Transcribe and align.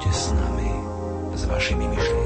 Poďte 0.00 0.16
s 0.16 0.32
nami, 0.32 0.72
s 1.36 1.44
vašimi 1.44 1.84
myšlienkami. 1.84 2.19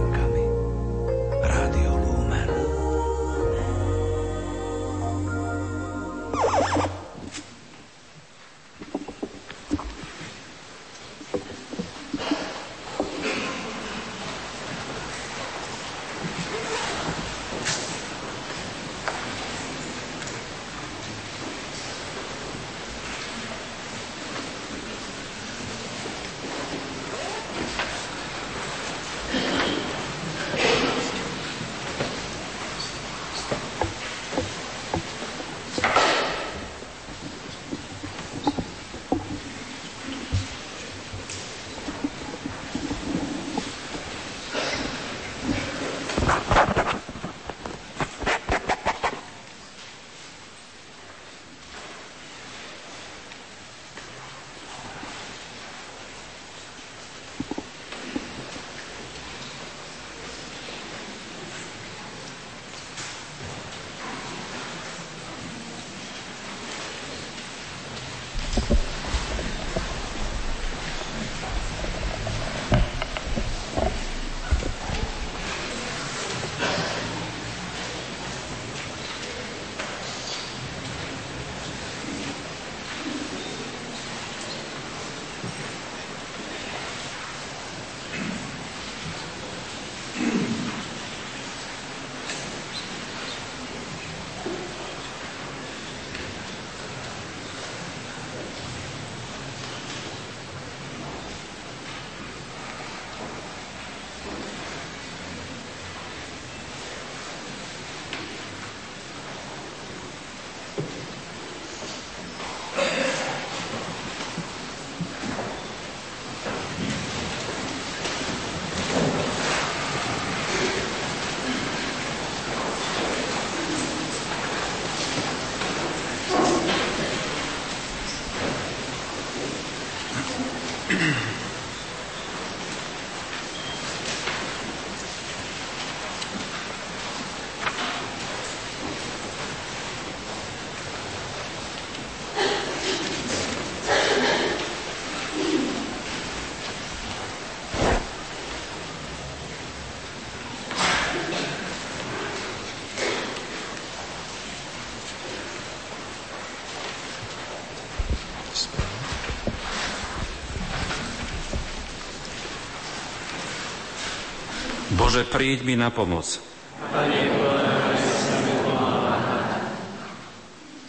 Bože, 165.15 165.31
príď 165.31 165.63
mi 165.63 165.79
na 165.79 165.95
pomoc. 165.95 166.27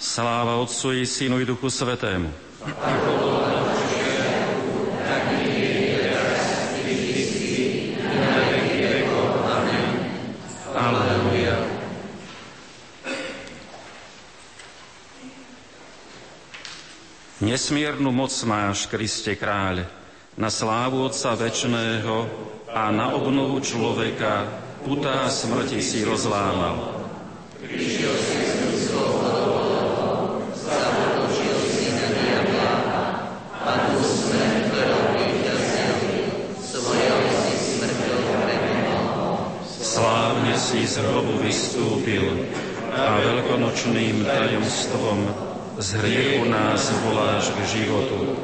Sláva 0.01 0.57
Otcu 0.65 0.97
i 0.97 1.05
Synu 1.05 1.37
i 1.37 1.45
Duchu 1.45 1.69
Svetému. 1.69 2.33
Nesmiernu 17.45 18.09
moc 18.09 18.33
máš, 18.49 18.89
Kriste 18.89 19.37
kráľ, 19.37 19.85
na 20.33 20.49
slávu 20.49 21.05
Otca 21.05 21.37
Večného 21.37 22.54
a 22.75 22.91
na 22.91 23.15
obnovu 23.15 23.63
človeka 23.63 24.51
putá 24.83 25.31
smrti 25.31 25.79
si 25.79 26.03
rozlámal. 26.03 27.07
Slávne 39.79 40.53
si 40.59 40.83
z 40.83 40.99
hrobu 40.99 41.39
vystúpil 41.39 42.27
a 42.91 43.23
veľkonočným 43.23 44.27
tajomstvom 44.27 45.19
z 45.79 45.87
hriechu 46.03 46.43
nás 46.51 46.91
voláš 47.07 47.55
k 47.55 47.59
životu. 47.79 48.35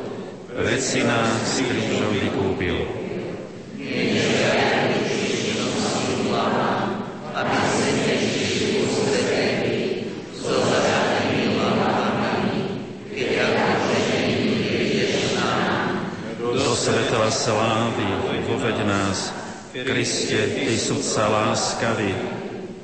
Veď 0.56 0.80
si 0.80 1.04
nás 1.04 1.60
krížom 1.60 2.16
vykúpil. 2.16 3.02
svetla 16.82 17.30
slávy, 17.30 18.08
voveď 18.50 18.78
nás. 18.90 19.30
Kriste, 19.72 20.48
Ty 20.48 20.80
sudca 20.80 21.28
láskavý, 21.32 22.16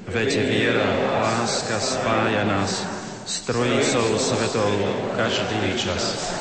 veď 0.08 0.32
viera, 0.48 0.88
láska 1.20 1.80
spája 1.80 2.48
nás 2.48 2.88
s 3.28 3.44
Trojicou 3.44 4.16
Svetou 4.16 4.72
každý 5.20 5.76
čas. 5.76 6.37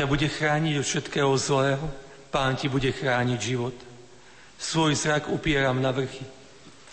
Ťa 0.00 0.08
bude 0.08 0.32
chrániť 0.32 0.80
od 0.80 0.86
všetkého 0.88 1.32
zlého, 1.36 1.84
Pán 2.32 2.56
ti 2.56 2.72
bude 2.72 2.88
chrániť 2.88 3.36
život. 3.36 3.76
Svoj 4.56 4.96
zrak 4.96 5.28
upieram 5.28 5.76
na 5.76 5.92
vrchy. 5.92 6.24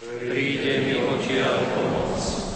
Príde 0.03 0.73
mi 0.83 0.99
odtiaľ 0.99 1.61
pomoc. 1.71 2.47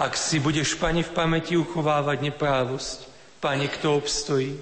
Ak 0.00 0.16
si 0.30 0.38
budeš, 0.38 0.78
Pane, 0.78 1.02
v 1.02 1.10
pamäti 1.10 1.58
uchovávať 1.58 2.22
neprávosť, 2.30 3.10
Pane, 3.42 3.66
kto 3.66 3.98
obstojí? 3.98 4.54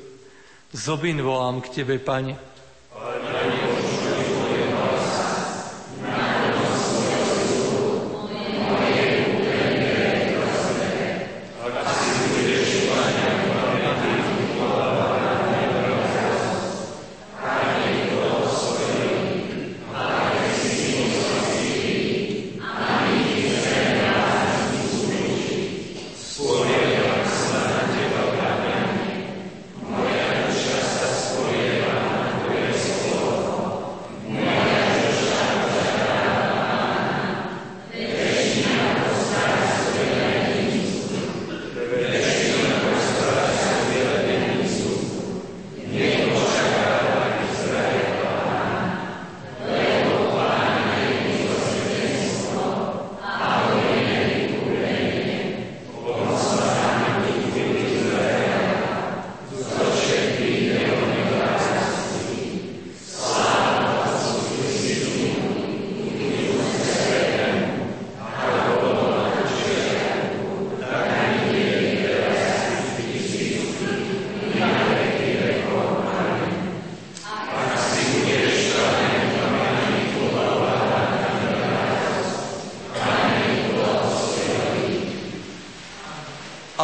Zobin 0.72 1.20
volám 1.20 1.60
k 1.60 1.68
Tebe, 1.68 2.00
Pane. 2.00 2.40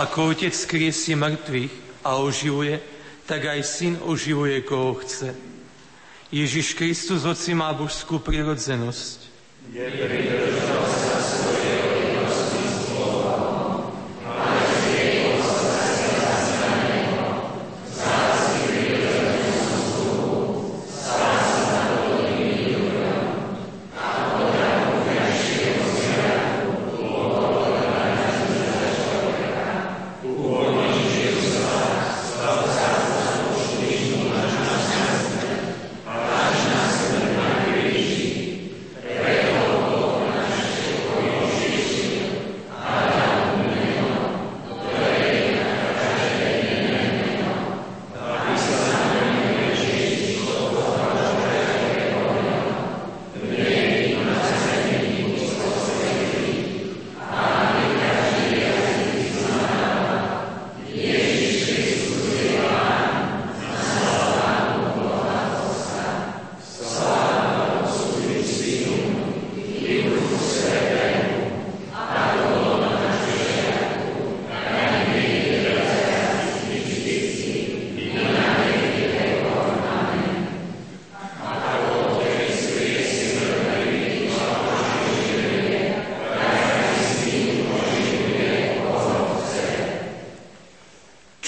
Ako 0.04 0.36
Otec 0.36 0.52
skriesie 0.52 1.16
mŕtvych 1.16 2.04
a 2.04 2.20
oživuje, 2.20 2.76
tak 3.24 3.48
aj 3.48 3.64
Syn 3.64 3.96
oživuje, 4.04 4.60
koho 4.60 5.00
chce. 5.00 5.32
Ježiš 6.28 6.76
Kristus, 6.76 7.24
Otci, 7.24 7.56
má 7.56 7.72
božskú 7.72 8.20
prirodzenosť. 8.20 9.32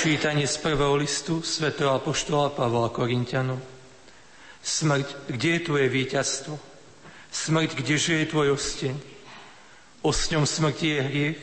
Čítanie 0.06 0.46
z 0.46 0.62
prvého 0.62 0.94
listu 1.02 1.42
Sv. 1.42 1.74
Apoštola 1.82 2.54
Pavla 2.54 2.94
Korintianu. 2.94 3.58
Smrť, 4.62 5.26
kde 5.26 5.48
je 5.50 5.60
tvoje 5.66 5.86
víťazstvo? 5.90 6.54
Smrť, 7.34 7.74
kdeže 7.74 8.22
je 8.22 8.30
tvoj 8.30 8.54
osteň? 8.54 8.94
Osňom 10.06 10.46
smrti 10.46 10.86
je 10.94 11.00
hriech 11.02 11.40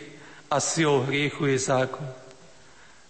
a 0.48 0.63
silou 0.63 1.03
hriechu 1.03 1.51
je 1.51 1.60
zákon. 1.60 2.08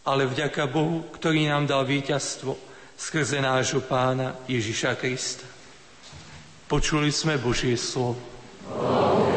Ale 0.10 0.25
vďaka 0.25 0.65
Bohu, 0.65 1.05
ktorý 1.22 1.45
nám 1.45 1.69
dal 1.69 1.86
víťazstvo 1.86 2.57
skrze 2.98 3.38
nášho 3.38 3.86
pána 3.86 4.33
Ježiša 4.50 4.98
Krista. 4.98 5.45
Počuli 6.65 7.13
sme 7.13 7.38
Božie 7.38 7.77
slovo. 7.77 8.17
Amen. 8.74 9.32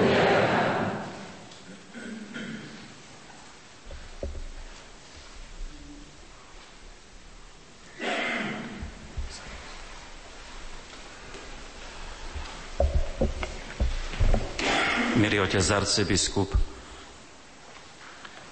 Otec 15.57 15.73
arcibiskup, 15.73 16.53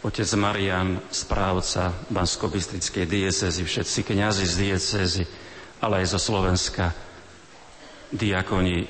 otec 0.00 0.28
Marian, 0.40 1.04
správca 1.12 1.92
Bansko-Bystrickej 2.08 3.04
diecezy, 3.04 3.61
všetci 3.61 4.00
kňazi 4.08 4.44
z 4.49 4.54
diecezy, 4.56 5.25
ale 5.84 6.00
aj 6.00 6.16
zo 6.16 6.20
Slovenska, 6.32 6.96
diakoni, 8.08 8.88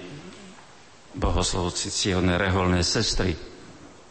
bohoslovci, 1.18 1.90
cielne, 1.90 2.38
reholné 2.38 2.86
sestry, 2.86 3.34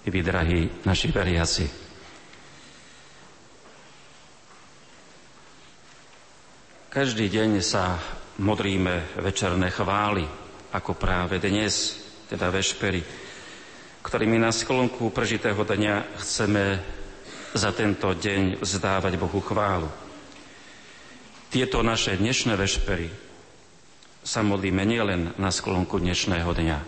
i 0.04 0.10
vy, 0.12 0.20
drahí 0.20 0.84
naši 0.84 1.08
veriaci. 1.08 1.66
Každý 6.92 7.32
deň 7.32 7.64
sa 7.64 8.04
modríme 8.44 9.16
večerné 9.24 9.72
chvály, 9.72 10.28
ako 10.76 10.92
práve 10.92 11.40
dnes, 11.40 12.04
teda 12.28 12.52
vešpery, 12.52 13.23
ktorými 14.04 14.36
na 14.36 14.52
sklonku 14.52 15.16
prežitého 15.16 15.64
dňa 15.64 16.20
chceme 16.20 16.84
za 17.56 17.72
tento 17.72 18.12
deň 18.12 18.60
vzdávať 18.60 19.16
Bohu 19.16 19.40
chválu. 19.40 19.88
Tieto 21.48 21.80
naše 21.80 22.20
dnešné 22.20 22.60
vešpery 22.60 23.08
sa 24.28 24.44
modlíme 24.44 24.84
nielen 24.84 25.32
na 25.40 25.50
sklonku 25.56 26.04
dnešného 26.04 26.52
dňa, 26.52 26.80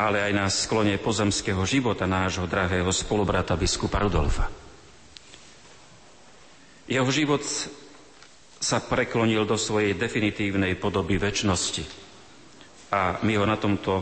ale 0.00 0.24
aj 0.24 0.32
na 0.32 0.48
sklone 0.48 0.96
pozemského 0.96 1.60
života 1.68 2.08
nášho 2.08 2.48
drahého 2.48 2.88
spolubrata 2.88 3.52
biskupa 3.52 4.00
Rudolfa. 4.00 4.48
Jeho 6.88 7.08
život 7.12 7.44
sa 8.56 8.78
preklonil 8.80 9.44
do 9.44 9.60
svojej 9.60 9.92
definitívnej 9.92 10.80
podoby 10.80 11.20
väčšnosti 11.20 11.84
a 12.88 13.20
my 13.20 13.32
ho 13.36 13.44
na 13.44 13.60
tomto 13.60 14.00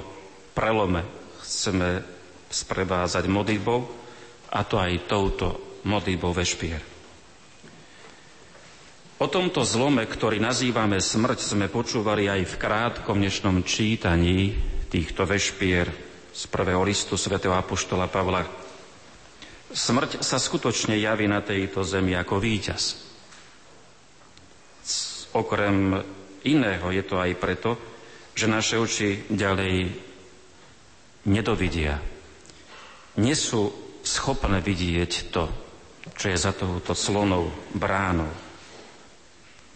prelome 0.54 1.20
chceme 1.50 2.07
sprevázať 2.47 3.26
modlitbou, 3.26 3.80
a 4.54 4.61
to 4.62 4.78
aj 4.78 5.11
touto 5.11 5.78
modlitbou 5.83 6.30
vešpier. 6.30 6.78
O 9.21 9.26
tomto 9.26 9.66
zlome, 9.66 10.07
ktorý 10.07 10.38
nazývame 10.38 11.02
smrť, 11.02 11.38
sme 11.42 11.66
počúvali 11.66 12.30
aj 12.30 12.54
v 12.54 12.54
krátkom 12.54 13.19
dnešnom 13.19 13.66
čítaní 13.66 14.54
týchto 14.87 15.26
vešpier 15.26 15.90
z 16.30 16.42
prvého 16.47 16.87
listu 16.87 17.19
svätého 17.19 17.52
Apoštola 17.52 18.07
Pavla 18.07 18.71
Smrť 19.71 20.26
sa 20.26 20.42
skutočne 20.42 20.99
javí 20.99 21.30
na 21.30 21.47
tejto 21.47 21.87
zemi 21.87 22.19
ako 22.19 22.42
víťaz. 22.42 22.99
Okrem 25.30 25.95
iného 26.42 26.90
je 26.90 27.04
to 27.07 27.23
aj 27.23 27.38
preto, 27.38 27.78
že 28.35 28.50
naše 28.50 28.83
oči 28.83 29.30
ďalej 29.30 30.10
nedovidia. 31.27 32.00
Nie 33.21 33.37
sú 33.37 33.73
schopné 34.00 34.65
vidieť 34.65 35.12
to, 35.29 35.45
čo 36.17 36.27
je 36.33 36.39
za 36.39 36.57
touto 36.57 36.97
clonou 36.97 37.53
bránou. 37.77 38.31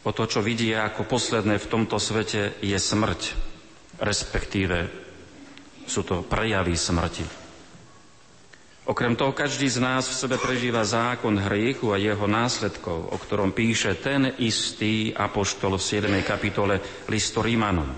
O 0.04 0.10
to, 0.12 0.28
čo 0.28 0.44
vidia 0.44 0.84
ako 0.84 1.08
posledné 1.08 1.56
v 1.56 1.70
tomto 1.70 1.96
svete, 1.96 2.60
je 2.60 2.76
smrť, 2.76 3.20
respektíve 4.00 4.76
sú 5.84 6.04
to 6.04 6.24
prejavy 6.24 6.76
smrti. 6.76 7.24
Okrem 8.84 9.16
toho, 9.16 9.32
každý 9.32 9.64
z 9.64 9.80
nás 9.80 10.04
v 10.04 10.18
sebe 10.20 10.36
prežíva 10.36 10.84
zákon 10.84 11.40
hriechu 11.40 11.88
a 11.88 11.96
jeho 11.96 12.28
následkov, 12.28 13.08
o 13.08 13.16
ktorom 13.16 13.56
píše 13.56 13.96
ten 13.96 14.36
istý 14.36 15.08
apoštol 15.08 15.80
v 15.80 15.88
7. 16.04 16.12
kapitole 16.20 16.84
listu 17.08 17.40
Rímanom. 17.40 17.88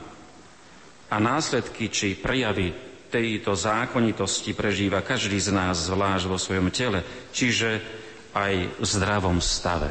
A 1.10 1.16
následky 1.18 1.90
či 1.90 2.14
prejavy 2.14 2.70
tejto 3.08 3.54
zákonitosti 3.54 4.52
prežíva 4.52 5.02
každý 5.02 5.38
z 5.38 5.54
nás 5.54 5.86
zvlášť 5.86 6.24
vo 6.26 6.38
svojom 6.38 6.68
tele, 6.74 7.02
čiže 7.30 7.80
aj 8.36 8.54
v 8.76 8.84
zdravom 8.84 9.40
stave. 9.40 9.90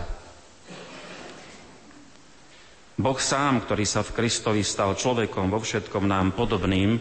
Boh 2.96 3.20
sám, 3.20 3.68
ktorý 3.68 3.84
sa 3.84 4.08
v 4.08 4.16
Kristovi 4.16 4.64
stal 4.64 4.96
človekom 4.96 5.52
vo 5.52 5.60
všetkom 5.60 6.08
nám 6.08 6.32
podobným, 6.32 6.96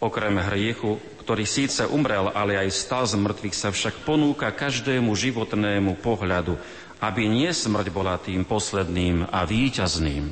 okrem 0.00 0.36
hriechu, 0.40 0.96
ktorý 1.20 1.44
síce 1.44 1.84
umrel, 1.84 2.32
ale 2.32 2.56
aj 2.56 2.68
stal 2.72 3.04
z 3.04 3.20
mŕtvych, 3.20 3.56
sa 3.56 3.68
však 3.68 4.04
ponúka 4.08 4.48
každému 4.48 5.12
životnému 5.12 6.00
pohľadu, 6.00 6.56
aby 7.04 7.28
nie 7.28 7.52
smrť 7.52 7.86
bola 7.92 8.16
tým 8.16 8.48
posledným 8.48 9.28
a 9.28 9.44
víťazným, 9.44 10.24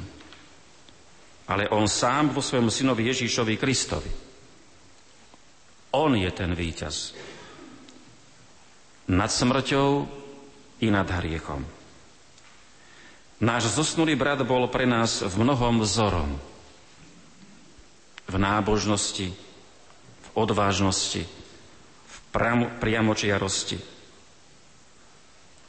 ale 1.53 1.69
on 1.69 1.85
sám 1.85 2.33
vo 2.33 2.41
svojom 2.41 2.73
synovi 2.73 3.13
Ježíšovi 3.13 3.61
Kristovi. 3.61 4.32
On 5.93 6.13
je 6.17 6.31
ten 6.33 6.57
víťaz. 6.57 7.13
Nad 9.13 9.29
smrťou 9.29 10.09
i 10.81 10.89
nad 10.89 11.05
hriechom. 11.05 11.63
Náš 13.43 13.75
zosnulý 13.75 14.15
brat 14.15 14.41
bol 14.47 14.71
pre 14.71 14.87
nás 14.87 15.21
v 15.21 15.35
mnohom 15.43 15.83
vzorom. 15.83 16.31
V 18.31 18.35
nábožnosti, 18.39 19.35
v 20.23 20.29
odvážnosti, 20.33 21.27
v 22.07 22.17
priamočiarosti, 22.79 23.77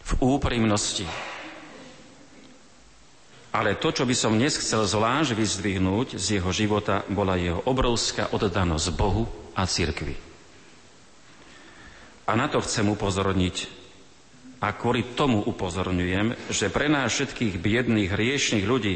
v 0.03 0.12
úprimnosti. 0.22 1.32
Ale 3.53 3.77
to, 3.77 3.93
čo 3.93 4.10
by 4.10 4.15
som 4.17 4.33
dnes 4.33 4.57
chcel 4.57 4.81
zvlášť 4.81 5.38
vyzdvihnúť 5.38 6.17
z 6.17 6.41
jeho 6.41 6.50
života, 6.50 7.05
bola 7.05 7.38
jeho 7.38 7.62
obrovská 7.69 8.33
oddanosť 8.33 8.88
Bohu 8.98 9.29
a 9.53 9.69
cirkvi. 9.69 10.17
A 12.25 12.33
na 12.33 12.50
to 12.50 12.65
chcem 12.65 12.89
upozorniť 12.89 13.86
a 14.63 14.74
kvôli 14.74 15.13
tomu 15.13 15.43
upozorňujem, 15.43 16.50
že 16.50 16.74
pre 16.74 16.89
nás 16.89 17.13
všetkých 17.13 17.62
biedných, 17.62 18.10
hriešných 18.10 18.65
ľudí 18.65 18.95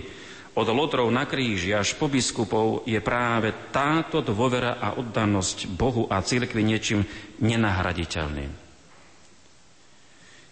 od 0.58 0.68
lotrov 0.74 1.06
na 1.14 1.30
kríži 1.30 1.78
až 1.78 1.94
po 1.94 2.10
biskupov 2.10 2.82
je 2.90 2.98
práve 2.98 3.54
táto 3.70 4.26
dôvera 4.26 4.82
a 4.82 4.98
oddanosť 4.98 5.70
Bohu 5.70 6.10
a 6.10 6.18
cirkvi 6.26 6.66
niečím 6.66 7.06
nenahraditeľným. 7.38 8.67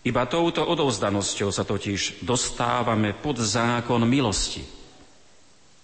Iba 0.06 0.30
touto 0.30 0.62
odovzdanosťou 0.62 1.50
sa 1.50 1.66
totiž 1.66 2.22
dostávame 2.22 3.18
pod 3.18 3.42
zákon 3.42 4.06
milosti 4.06 4.62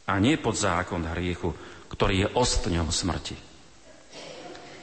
a 0.06 0.22
nie 0.22 0.38
pod 0.38 0.54
zákon 0.54 1.01
hriechu, 1.10 1.50
ktorý 1.90 2.16
je 2.25 2.28
ostňom 2.38 2.94
smrti. 2.94 3.34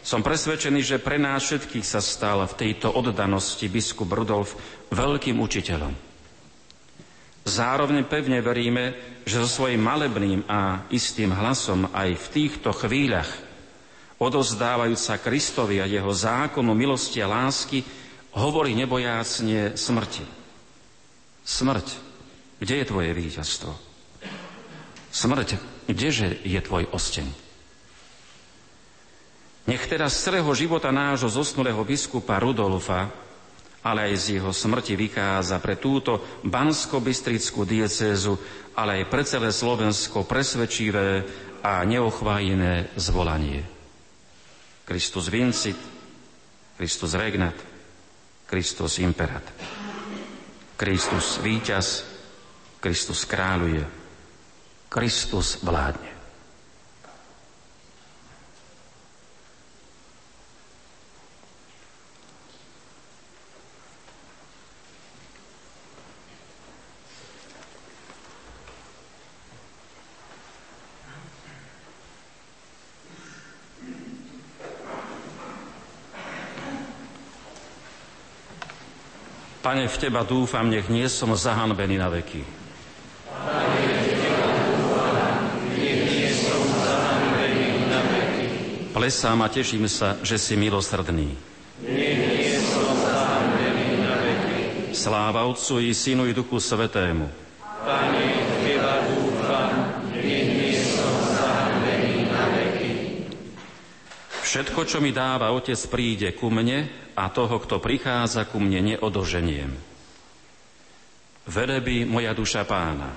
Som 0.02 0.24
presvedčený, 0.26 0.80
že 0.82 1.04
pre 1.04 1.20
nás 1.20 1.44
všetkých 1.46 1.86
sa 1.86 2.02
stal 2.02 2.42
v 2.50 2.58
tejto 2.58 2.90
oddanosti 2.90 3.68
biskup 3.70 4.10
Rudolf 4.10 4.56
veľkým 4.90 5.36
učiteľom. 5.38 5.92
Zároveň 7.44 8.08
pevne 8.10 8.40
veríme, 8.42 8.96
že 9.22 9.44
so 9.44 9.48
svojím 9.48 9.84
malebným 9.84 10.40
a 10.48 10.88
istým 10.90 11.30
hlasom 11.30 11.92
aj 11.94 12.16
v 12.16 12.26
týchto 12.32 12.72
chvíľach, 12.72 13.28
odozdávajúca 14.18 15.20
Kristovi 15.22 15.78
a 15.78 15.86
jeho 15.86 16.10
zákonu 16.10 16.72
milosti 16.74 17.22
a 17.22 17.28
lásky, 17.28 17.84
hovorí 18.36 18.76
nebojácne 18.76 19.78
smrti. 19.78 20.24
Smrť, 21.48 21.86
kde 22.60 22.74
je 22.82 22.84
tvoje 22.84 23.10
víťazstvo? 23.16 23.72
Smrť, 25.08 25.48
kdeže 25.88 26.44
je 26.44 26.60
tvoj 26.60 26.84
osteň? 26.92 27.26
Nech 29.68 29.84
teda 29.84 30.08
z 30.08 30.16
celého 30.16 30.48
života 30.56 30.88
nášho 30.88 31.28
zosnulého 31.28 31.80
biskupa 31.84 32.40
Rudolfa, 32.40 33.12
ale 33.84 34.08
aj 34.08 34.14
z 34.16 34.26
jeho 34.40 34.52
smrti 34.52 34.96
vykáza 34.96 35.60
pre 35.60 35.76
túto 35.76 36.40
bansko-bystrickú 36.44 37.68
diecézu, 37.68 38.40
ale 38.72 39.04
aj 39.04 39.04
pre 39.12 39.22
celé 39.28 39.52
Slovensko 39.52 40.24
presvedčivé 40.24 41.24
a 41.60 41.84
neochvájené 41.84 42.96
zvolanie. 42.96 43.60
Kristus 44.88 45.28
vincit, 45.28 45.76
Kristus 46.80 47.12
regnat, 47.12 47.67
Kristus 48.48 48.96
imperat. 49.04 49.44
Kristus 50.80 51.36
víťaz, 51.44 52.08
Kristus 52.80 53.28
kráľuje, 53.28 53.84
Kristus 54.88 55.60
vládne. 55.60 56.18
Pane, 79.68 79.84
v 79.98 80.06
Teba 80.06 80.22
dúfam, 80.22 80.70
nech 80.70 80.86
nie 80.86 81.10
som 81.10 81.34
zahanbený 81.34 81.98
na 81.98 82.06
veky. 82.06 82.46
Plesám 88.94 89.42
a 89.42 89.50
teším 89.50 89.90
sa, 89.90 90.14
že 90.22 90.38
si 90.38 90.54
milosrdný. 90.54 91.34
Nech 91.82 92.14
nie 92.14 92.62
som 92.62 92.94
zahanbený 92.94 93.88
na 94.06 94.14
veky. 94.22 94.58
Sláva 94.94 95.42
Otcu 95.50 95.82
i 95.82 95.90
Synu 95.90 96.30
i 96.30 96.34
Duchu 96.34 96.62
Svetému. 96.62 97.26
Pane, 97.82 98.26
Teba 98.62 99.02
dúfam, 99.02 99.74
nech 100.14 100.46
nie 100.46 100.78
som 100.78 101.10
zahanbený 101.34 102.14
na 102.30 102.44
veky. 102.54 102.92
Všetko, 104.46 104.80
čo 104.86 105.02
mi 105.02 105.10
dáva 105.10 105.50
Otec, 105.50 105.78
príde 105.90 106.30
ku 106.38 106.54
mne 106.54 106.86
a 107.18 107.26
toho, 107.34 107.58
kto 107.58 107.82
prichádza 107.82 108.46
ku 108.46 108.62
mne, 108.62 108.94
neodoženiem. 108.94 109.87
Velebí 111.48 112.04
moja 112.04 112.36
duša 112.36 112.68
pána. 112.68 113.08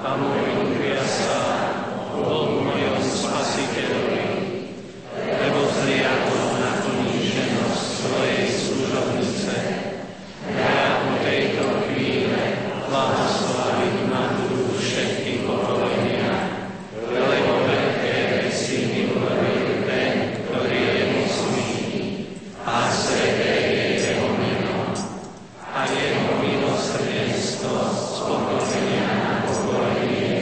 A 0.00 0.16
môj 0.16 0.96
sa, 1.04 1.40
Bohu 2.16 2.64
mojom 2.64 2.98
spasiteľovi, 3.04 4.24
lebo 5.12 5.60
zliadol 5.68 6.46
na 6.56 6.72
poníženosť 6.80 7.84
svojej 8.00 8.42
služobnice. 8.48 9.56
Ja 10.48 11.04
po 11.04 11.20
tejto 11.20 11.64
chvíle 11.84 12.42
blahoslaviť 12.88 13.96
ma 14.08 14.22
budú 14.40 14.76
všetky 14.80 15.44
pokolenia, 15.44 16.32
lebo 16.96 17.52
veľké 17.68 18.16
veci 18.40 18.76
mi 18.88 19.00
urobil 19.12 19.84
ten, 19.84 20.12
ktorý 20.48 20.80
je 20.80 21.04
mocný 21.12 21.70
a 22.64 22.88
sveté 22.88 23.52
je 23.68 23.84
jeho 24.00 24.28
meno 24.36 24.96
a 25.70 25.80
jeho 25.86 26.28
milosrdenstvo 26.42 27.78
z 27.94 28.16
pokolenia 28.26 29.06
na 29.16 29.34
pokolenie 29.46 30.40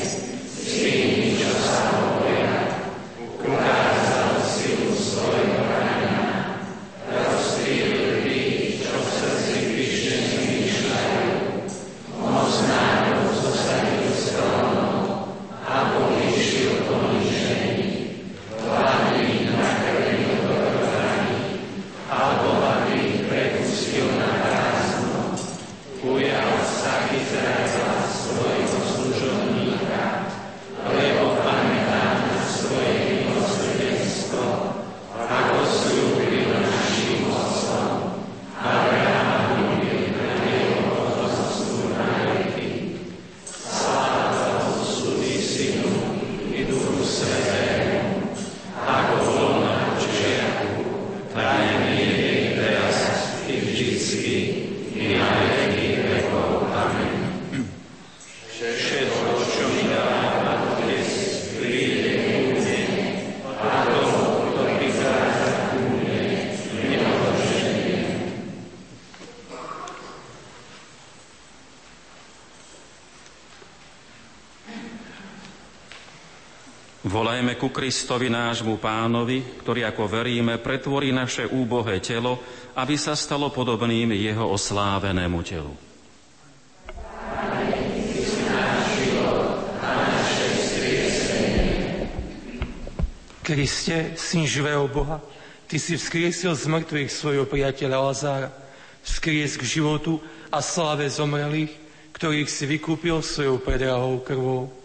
vždycky, 53.79 54.37
i 54.99 55.15
na 55.15 55.29
veky 55.39 56.03
vekov. 56.03 56.67
Amen. 56.75 57.63
Všetko, 58.51 59.39
čo 59.39 59.65
mi 59.71 59.87
dáva 59.87 60.67
Otec, 60.75 61.07
príde 61.55 62.27
ku 62.27 62.59
mne, 62.59 62.81
a 63.55 63.87
tomu, 63.87 64.51
kto 64.51 64.63
prichádza 64.83 65.51
ku 65.71 65.79
mne, 65.79 66.19
nemoženie. 66.75 68.03
Volajme 77.39 77.55
ku 77.55 77.71
Kristovi 77.71 78.27
nášmu 78.27 78.83
pánovi, 78.83 79.63
ktorý, 79.63 79.87
ako 79.87 80.11
veríme, 80.11 80.59
pretvorí 80.59 81.15
naše 81.15 81.47
úbohé 81.47 82.03
telo, 82.03 82.43
aby 82.75 82.99
sa 82.99 83.15
stalo 83.15 83.55
podobným 83.55 84.11
jeho 84.11 84.43
oslávenému 84.43 85.39
telu. 85.47 85.71
Kriste, 93.47 94.19
Syn 94.19 94.43
živého 94.43 94.91
Boha, 94.91 95.23
Ty 95.71 95.79
si 95.79 95.95
vzkriesil 95.95 96.59
z 96.59 96.67
mŕtvych 96.67 97.11
svojho 97.15 97.47
priateľa 97.47 97.99
Lazára, 98.03 98.51
vzkries 99.07 99.55
k 99.55 99.79
životu 99.79 100.19
a 100.51 100.59
sláve 100.59 101.07
zomrelých, 101.07 101.71
ktorých 102.19 102.51
si 102.51 102.67
vykúpil 102.67 103.23
svojou 103.23 103.63
predrahou 103.63 104.27
krvou. 104.27 104.78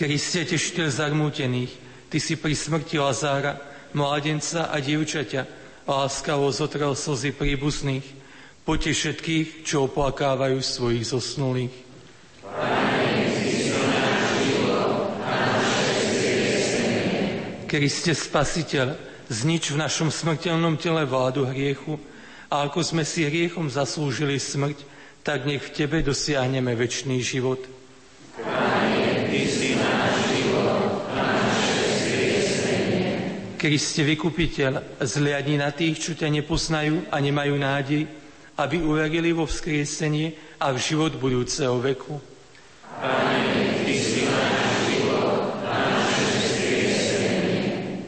Kriste, 0.00 0.48
tešiteľ 0.48 0.88
zarmútených, 0.88 1.72
Ty 2.08 2.16
si 2.24 2.40
pri 2.40 2.56
smrti 2.56 2.96
Lazára, 2.96 3.60
mládenca 3.92 4.72
a 4.72 4.80
dievčaťa, 4.80 5.44
láskavo 5.84 6.48
zotrel 6.48 6.96
slzy 6.96 7.36
príbuzných, 7.36 8.08
pote 8.64 8.96
všetkých, 8.96 9.60
čo 9.60 9.84
oplakávajú 9.92 10.56
svojich 10.56 11.04
zosnulých. 11.04 11.74
Kriste 17.68 18.16
Spasiteľ, 18.16 18.96
znič 19.28 19.76
v 19.76 19.84
našom 19.84 20.08
smrteľnom 20.08 20.80
tele 20.80 21.04
vládu 21.04 21.44
hriechu 21.44 22.00
a 22.48 22.64
ako 22.64 22.80
sme 22.80 23.04
si 23.04 23.28
hriechom 23.28 23.68
zaslúžili 23.68 24.40
smrť, 24.40 24.80
tak 25.20 25.44
nech 25.44 25.60
v 25.60 25.76
Tebe 25.76 26.00
dosiahneme 26.00 26.72
väčší 26.72 27.20
život. 27.20 27.79
Kriste 33.60 34.00
Vykupiteľ, 34.08 35.04
zliadni 35.04 35.60
na 35.60 35.68
tých, 35.68 36.00
čo 36.00 36.12
ťa 36.16 36.32
nepoznajú 36.32 37.12
a 37.12 37.20
nemajú 37.20 37.60
nádej, 37.60 38.08
aby 38.56 38.80
uverili 38.80 39.36
vo 39.36 39.44
vzkriesenie 39.44 40.56
a 40.56 40.72
v 40.72 40.80
život 40.80 41.12
budúceho 41.20 41.76
veku. 41.76 42.16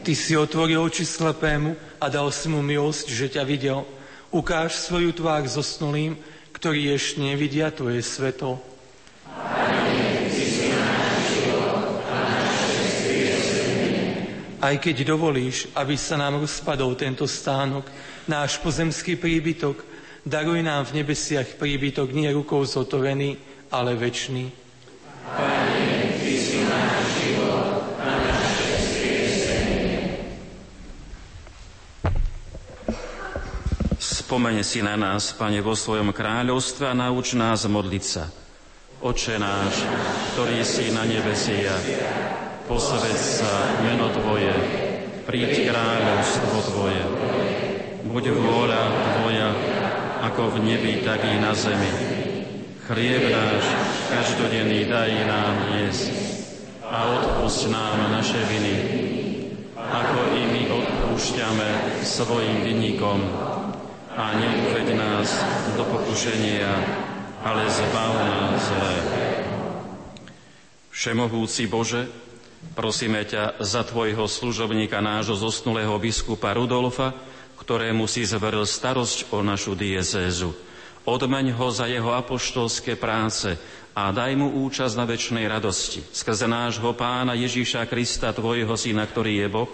Ty 0.01 0.13
si 0.17 0.33
otvoril 0.33 0.81
oči 0.81 1.05
slepému 1.05 2.01
a 2.01 2.05
dal 2.09 2.33
si 2.33 2.49
mu 2.49 2.65
milosť, 2.65 3.05
že 3.13 3.37
ťa 3.37 3.45
videl. 3.45 3.85
Ukáž 4.33 4.73
svoju 4.73 5.13
tvár 5.13 5.45
zosnulým, 5.45 6.17
ktorí 6.49 6.89
ešte 6.89 7.21
nevidia 7.21 7.69
Tvoje 7.69 8.01
svetlo. 8.01 8.72
Aj 14.63 14.79
keď 14.79 15.03
dovolíš, 15.03 15.67
aby 15.75 15.99
sa 15.99 16.15
nám 16.15 16.39
rozpadol 16.39 16.95
tento 16.95 17.27
stánok, 17.27 17.83
náš 18.31 18.55
pozemský 18.63 19.19
príbytok, 19.19 19.83
daruj 20.23 20.63
nám 20.63 20.87
v 20.87 21.03
nebesiach 21.03 21.59
príbytok 21.59 22.15
nie 22.15 22.31
rukou 22.31 22.63
zotovený, 22.63 23.35
ale 23.67 23.99
väčší. 23.99 24.47
Pane, 25.35 26.15
Ty 26.15 26.35
si 26.39 26.63
náš 26.63 27.11
Spomene 33.99 34.63
si 34.63 34.79
na 34.79 34.95
nás, 34.95 35.35
Pane, 35.35 35.59
vo 35.59 35.75
svojom 35.75 36.15
kráľovstve 36.15 36.87
a 36.87 36.95
nauč 36.95 37.35
nás 37.35 37.67
modliť 37.67 38.03
sa. 38.07 38.31
Oče 39.03 39.35
náš, 39.35 39.83
ktorý 40.33 40.63
si 40.63 40.87
na 40.95 41.03
nebesiach, 41.03 41.83
posved 42.67 43.17
sa 43.19 43.81
meno 43.83 44.07
Tvoje, 44.15 44.53
príď 45.27 45.67
kráľovstvo 45.71 46.55
Tvoje. 46.71 47.03
Buď 48.07 48.23
vôľa 48.31 48.83
Tvoja, 49.19 49.49
ako 50.23 50.55
v 50.55 50.57
nebi, 50.71 51.03
tak 51.03 51.23
i 51.27 51.35
na 51.39 51.51
zemi. 51.51 51.91
Chlieb 52.87 53.31
náš 53.31 53.63
každodenný 54.11 54.87
daj 54.87 55.11
nám 55.27 55.55
dnes 55.71 55.97
a 56.83 56.97
odpusť 57.19 57.71
nám 57.71 58.11
naše 58.11 58.39
viny, 58.47 58.75
ako 59.79 60.19
i 60.35 60.41
my 60.51 60.61
odpúšťame 60.67 61.69
svojim 62.03 62.63
vinníkom 62.63 63.19
a 64.13 64.23
neuveď 64.35 64.93
nás 64.99 65.29
do 65.73 65.83
pokušenia, 65.89 66.69
ale 67.43 67.63
zbav 67.71 68.11
nás 68.13 68.61
zlé. 68.61 68.97
Všemohúci 70.93 71.65
Bože, 71.67 72.22
prosíme 72.71 73.27
ťa 73.27 73.59
za 73.59 73.83
Tvojho 73.83 74.25
služobníka, 74.25 75.03
nášho 75.03 75.35
zosnulého 75.35 75.93
biskupa 75.99 76.55
Rudolfa, 76.55 77.11
ktorému 77.59 78.07
si 78.07 78.23
zveril 78.23 78.63
starosť 78.63 79.31
o 79.35 79.43
našu 79.43 79.75
diecézu. 79.75 80.55
Odmeň 81.03 81.51
ho 81.59 81.67
za 81.67 81.87
jeho 81.91 82.15
apoštolské 82.15 82.95
práce 82.95 83.59
a 83.91 84.09
daj 84.09 84.33
mu 84.39 84.63
účasť 84.65 84.95
na 84.95 85.05
väčšnej 85.05 85.45
radosti. 85.45 86.01
Skrze 86.11 86.47
nášho 86.47 86.95
pána 86.95 87.35
Ježíša 87.35 87.85
Krista, 87.85 88.31
Tvojho 88.31 88.73
syna, 88.79 89.03
ktorý 89.05 89.43
je 89.43 89.47
Boh, 89.51 89.73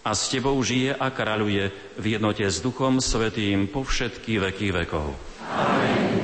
a 0.00 0.16
s 0.16 0.32
Tebou 0.32 0.56
žije 0.64 0.96
a 0.96 1.12
kráľuje 1.12 1.74
v 2.00 2.04
jednote 2.16 2.46
s 2.46 2.64
Duchom 2.64 3.04
Svetým 3.04 3.68
po 3.68 3.84
všetky 3.84 4.40
veky 4.40 4.72
vekov. 4.72 5.12
Amen. 5.44 6.19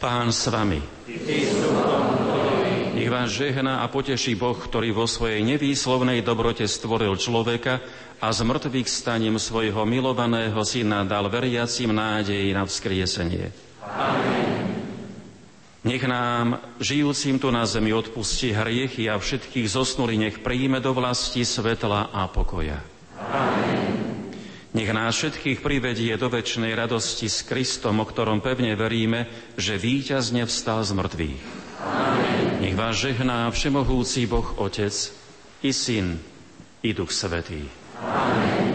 Pán 0.00 0.32
s 0.32 0.48
vami. 0.48 0.80
Nech 2.96 3.10
vás 3.12 3.28
žehná 3.28 3.84
a 3.84 3.86
poteší 3.92 4.32
Boh, 4.32 4.56
ktorý 4.56 4.96
vo 4.96 5.04
svojej 5.04 5.44
nevýslovnej 5.44 6.24
dobrote 6.24 6.64
stvoril 6.64 7.20
človeka 7.20 7.84
a 8.16 8.32
z 8.32 8.40
mŕtvych 8.40 8.88
staním 8.88 9.36
svojho 9.36 9.84
milovaného 9.84 10.56
syna 10.64 11.04
dal 11.04 11.28
veriacim 11.28 11.92
nádej 11.92 12.48
na 12.48 12.64
vzkriesenie. 12.64 13.52
Amen. 13.84 14.72
Nech 15.84 16.04
nám, 16.08 16.64
žijúcim 16.80 17.36
tu 17.36 17.52
na 17.52 17.68
zemi, 17.68 17.92
odpustí 17.92 18.56
hriechy 18.56 19.04
a 19.04 19.20
všetkých 19.20 19.68
zosnuli 19.68 20.16
nech 20.16 20.40
príjme 20.40 20.80
do 20.80 20.96
vlasti 20.96 21.44
svetla 21.44 22.08
a 22.08 22.24
pokoja. 22.24 22.80
Amen. 23.20 23.99
Nech 24.70 24.90
nás 24.94 25.18
všetkých 25.18 25.66
privedie 25.66 26.14
do 26.14 26.30
väčšnej 26.30 26.70
radosti 26.78 27.26
s 27.26 27.42
Kristom, 27.42 27.98
o 27.98 28.06
ktorom 28.06 28.38
pevne 28.38 28.78
veríme, 28.78 29.26
že 29.58 29.74
víťazne 29.74 30.46
vstal 30.46 30.86
z 30.86 30.94
mŕtvych. 30.94 31.42
Amen. 31.82 32.62
Nech 32.62 32.78
vás 32.78 32.94
žehná 32.94 33.50
všemohúci 33.50 34.30
Boh 34.30 34.46
Otec, 34.62 34.94
i 35.66 35.74
Syn, 35.74 36.22
i 36.86 36.94
Duch 36.94 37.10
Svetý. 37.10 37.66
Amen. 37.98 38.69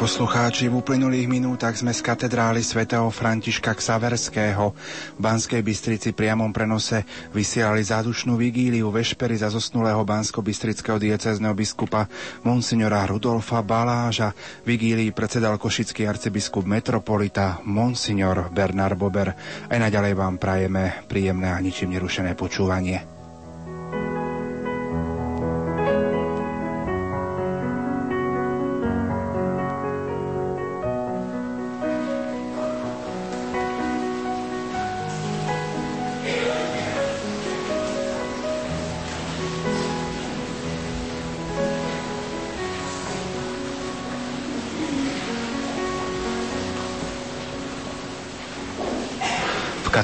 Poslucháči, 0.00 0.72
v 0.72 0.80
uplynulých 0.80 1.28
minútach 1.28 1.76
sme 1.76 1.92
z 1.92 2.00
katedrály 2.00 2.64
svätého 2.64 3.04
Františka 3.12 3.76
Ksaverského 3.76 4.72
v 4.72 5.20
Banskej 5.20 5.60
Bystrici 5.60 6.16
priamom 6.16 6.56
prenose 6.56 7.04
vysielali 7.36 7.84
zádušnú 7.84 8.32
vigíliu 8.40 8.88
vešpery 8.88 9.36
za 9.36 9.52
zosnulého 9.52 10.00
bansko-bystrického 10.00 10.96
diecézneho 10.96 11.52
biskupa 11.52 12.08
monsignora 12.48 13.04
Rudolfa 13.04 13.60
Baláža. 13.60 14.32
Vigílii 14.64 15.12
predsedal 15.12 15.60
košický 15.60 16.08
arcibiskup 16.08 16.64
metropolita 16.64 17.60
monsignor 17.68 18.48
Bernard 18.48 18.96
Bober. 18.96 19.36
Aj 19.68 19.76
naďalej 19.76 20.16
vám 20.16 20.40
prajeme 20.40 21.04
príjemné 21.12 21.52
a 21.52 21.60
ničím 21.60 21.92
nerušené 21.92 22.32
počúvanie. 22.40 23.09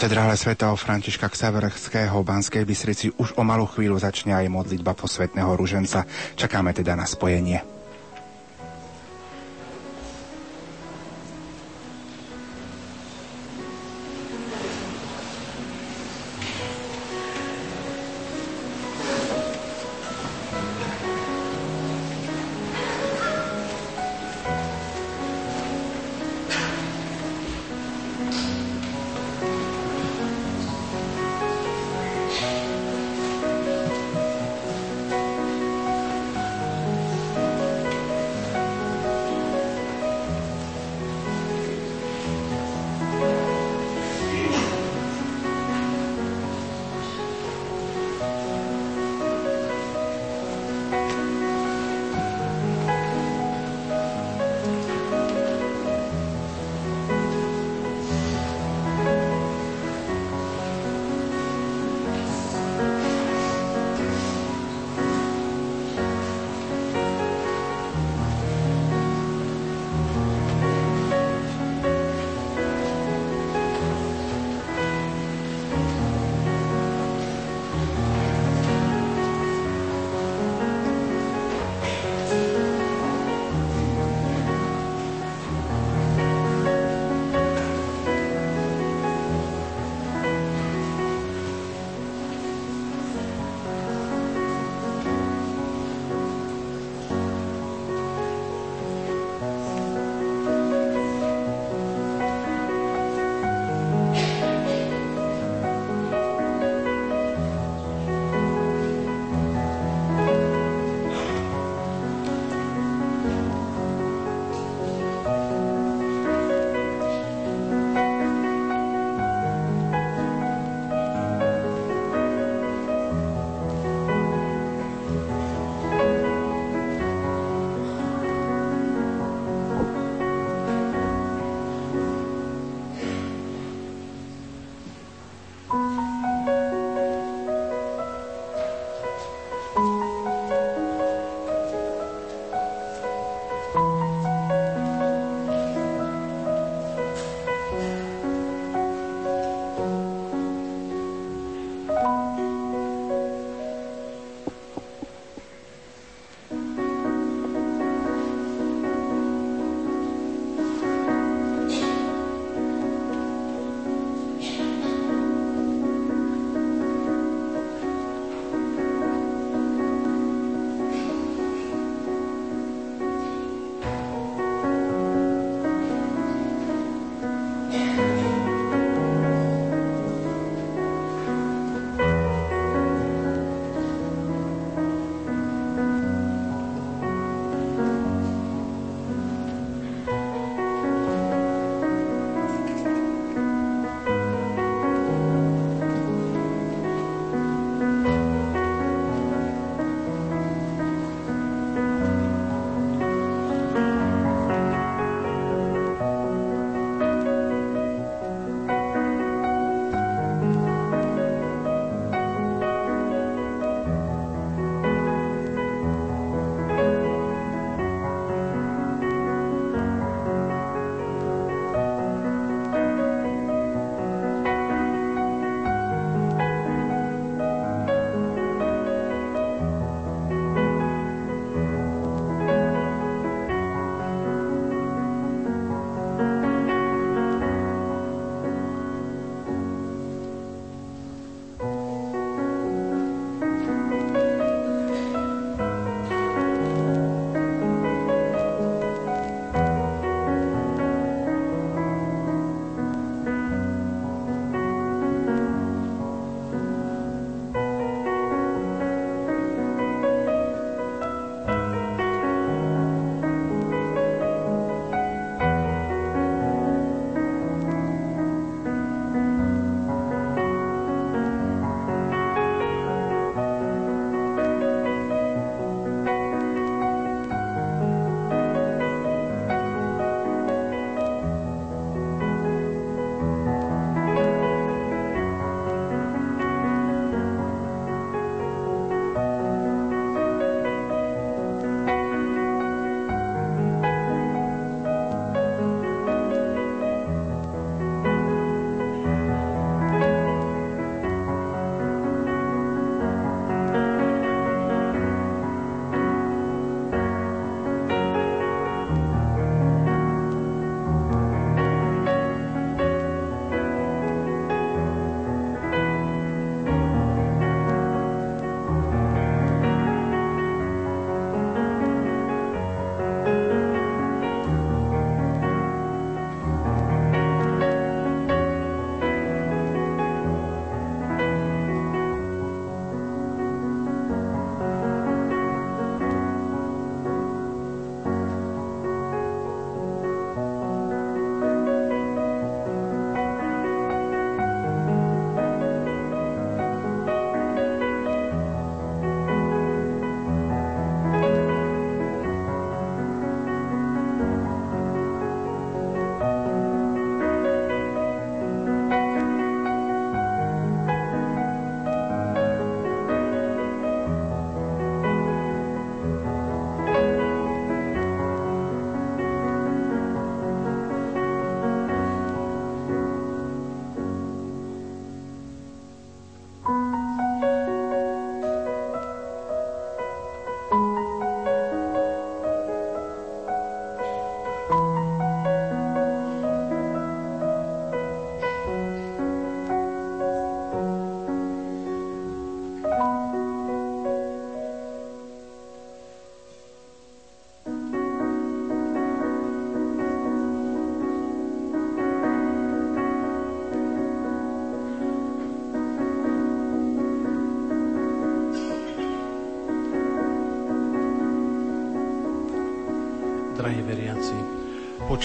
Katedrále 0.06 0.38
svätého 0.38 0.70
Františka 0.78 1.26
Ksaverského 1.26 2.22
v 2.22 2.28
Banskej 2.30 2.62
Bystrici 2.62 3.10
už 3.18 3.34
o 3.34 3.42
malú 3.42 3.66
chvíľu 3.66 3.98
začne 3.98 4.38
aj 4.38 4.46
modlitba 4.46 4.94
posvetného 4.94 5.58
ruženca. 5.58 6.06
Čakáme 6.38 6.70
teda 6.70 6.94
na 6.94 7.10
spojenie. 7.10 7.75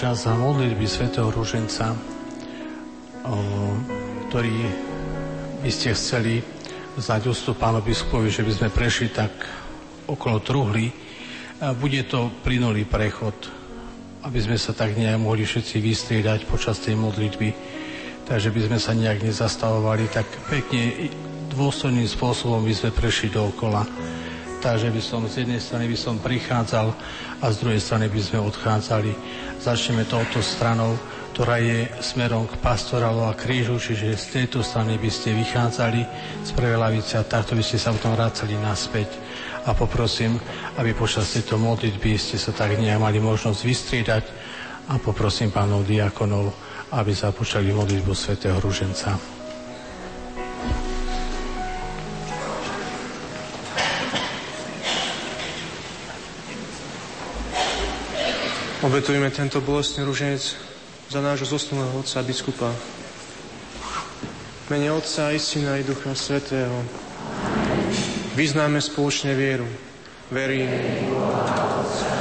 Počas 0.02 0.26
modlitby 0.26 0.82
svätého 0.82 1.30
Ruženca, 1.30 1.94
ktorý 4.26 4.58
by 5.62 5.70
ste 5.70 5.94
chceli 5.94 6.42
zdať 6.98 7.30
ústup 7.30 7.62
pánu 7.62 7.78
biskupovi, 7.86 8.26
že 8.26 8.42
by 8.42 8.50
sme 8.50 8.74
prešli 8.74 9.14
tak 9.14 9.30
okolo 10.10 10.42
truhly, 10.42 10.90
bude 11.78 12.02
to 12.10 12.34
plynulý 12.42 12.82
prechod, 12.82 13.46
aby 14.26 14.42
sme 14.42 14.58
sa 14.58 14.74
tak 14.74 14.98
nejak 14.98 15.22
mohli 15.22 15.46
všetci 15.46 15.78
vystriedať 15.78 16.50
počas 16.50 16.82
tej 16.82 16.98
modlitby. 16.98 17.54
Takže 18.26 18.50
by 18.50 18.60
sme 18.74 18.78
sa 18.82 18.98
nejak 18.98 19.22
nezastavovali, 19.22 20.10
tak 20.10 20.26
pekne 20.50 21.14
dôstojným 21.54 22.10
spôsobom 22.10 22.58
by 22.66 22.74
sme 22.74 22.90
prešli 22.90 23.30
dookola. 23.30 23.86
Takže 24.62 24.94
by 24.94 25.02
som 25.02 25.22
z 25.30 25.46
jednej 25.46 25.62
strany 25.62 25.86
by 25.86 25.94
som 25.94 26.18
prichádzal 26.18 26.90
a 27.38 27.44
z 27.54 27.56
druhej 27.62 27.78
strany 27.82 28.10
by 28.10 28.18
sme 28.18 28.42
odchádzali. 28.42 29.10
Začneme 29.62 30.02
touto 30.10 30.42
stranou, 30.42 30.98
ktorá 31.30 31.62
je 31.62 31.86
smerom 32.02 32.50
k 32.50 32.58
pastorálu 32.58 33.30
a 33.30 33.38
krížu, 33.38 33.78
čiže 33.78 34.18
z 34.18 34.24
tejto 34.34 34.58
strany 34.58 34.98
by 34.98 35.06
ste 35.06 35.38
vychádzali 35.38 36.02
z 36.42 36.50
prvej 36.50 36.74
lavice 36.74 37.14
a 37.14 37.22
takto 37.22 37.54
by 37.54 37.62
ste 37.62 37.78
sa 37.78 37.94
potom 37.94 38.18
vracali 38.18 38.58
naspäť. 38.58 39.06
A 39.62 39.70
poprosím, 39.70 40.34
aby 40.82 40.90
počas 40.98 41.30
tejto 41.30 41.62
modlitby 41.62 42.18
ste 42.18 42.42
sa 42.42 42.50
tak 42.50 42.74
nejak 42.74 42.98
mali 42.98 43.22
možnosť 43.22 43.60
vystriedať 43.62 44.24
a 44.90 44.98
poprosím 44.98 45.54
pánov 45.54 45.86
diakonov, 45.86 46.50
aby 46.98 47.14
započali 47.14 47.70
modlitbu 47.70 48.10
svätého 48.18 48.58
Ruženca. 48.58 49.41
Obetujeme 58.82 59.30
tento 59.30 59.62
bolestný 59.62 60.02
ruženec 60.02 60.42
za 61.06 61.22
nášho 61.22 61.46
zosnulého 61.46 62.02
otca 62.02 62.18
biskupa. 62.26 62.74
Mene 64.66 64.90
Otca 64.90 65.30
i 65.30 65.38
Syna 65.38 65.78
i 65.78 65.86
Ducha 65.86 66.18
Svetého. 66.18 66.82
Vyznáme 68.34 68.82
spoločne 68.82 69.38
vieru. 69.38 69.70
Verím. 70.34 70.66
Verím. 70.66 72.11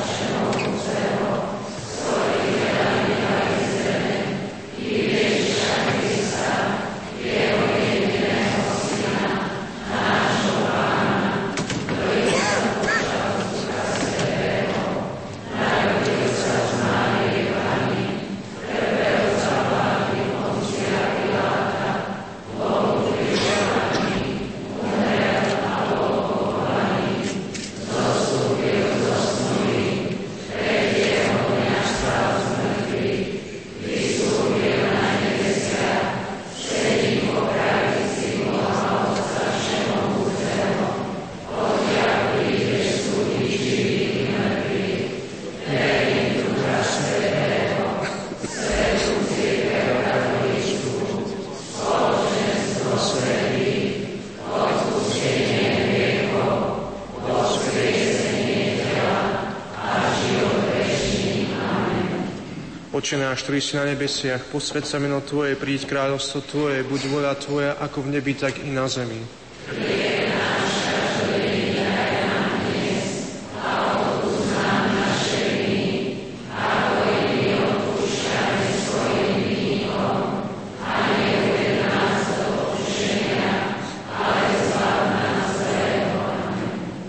Oče 63.12 63.28
náš, 63.28 63.43
ktorý 63.43 63.60
si 63.60 63.76
na 63.76 63.84
nebesiach, 63.91 64.39
posved 64.56 64.88
sa 64.88 64.95
meno 64.95 65.19
Tvoje, 65.19 65.60
príď 65.60 65.84
kráľovstvo 65.84 66.47
Tvoje, 66.47 66.80
buď 66.88 67.02
voľa 67.12 67.36
Tvoja, 67.36 67.76
ako 67.76 68.08
v 68.08 68.15
nebi, 68.15 68.39
tak 68.39 68.63
i 68.63 68.71
na 68.71 68.88
zemi. 68.88 69.19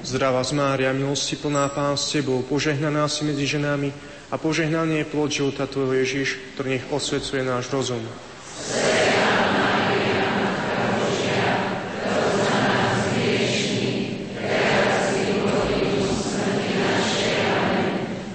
Zdravá 0.03 0.43
z 0.43 0.53
Mária, 0.59 0.91
milosti 0.91 1.39
plná 1.39 1.71
Pán 1.71 1.95
s 1.95 2.11
Tebou, 2.11 2.43
požehnaná 2.43 3.07
si 3.07 3.23
medzi 3.23 3.47
ženami 3.47 4.12
a 4.33 4.41
požehnanie 4.41 5.05
je 5.05 5.11
plod 5.13 5.29
života 5.29 5.69
Tvojho 5.69 5.93
Ježiš, 5.93 6.41
ktorý 6.57 6.81
nech 6.81 6.87
osvecuje 6.89 7.45
náš 7.45 7.69
rozum. 7.69 8.01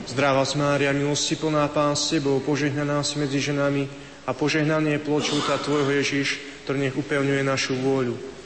Zdravá 0.05 0.45
Mária, 0.57 0.93
milosti 0.93 1.38
plná 1.38 1.65
Pán 1.74 1.97
s 1.97 2.13
Tebou, 2.13 2.41
požehnaná 2.45 3.01
si 3.01 3.17
medzi 3.17 3.41
ženami 3.41 3.89
a 4.30 4.34
požehnanie 4.38 4.97
je 4.97 5.05
plod 5.05 5.26
života 5.26 5.57
Tvojho 5.57 5.89
Ježiš, 5.97 6.41
ktorý 6.65 6.89
nech 6.89 6.97
upevňuje 6.97 7.41
našu 7.41 7.74
vôľu. 7.74 8.36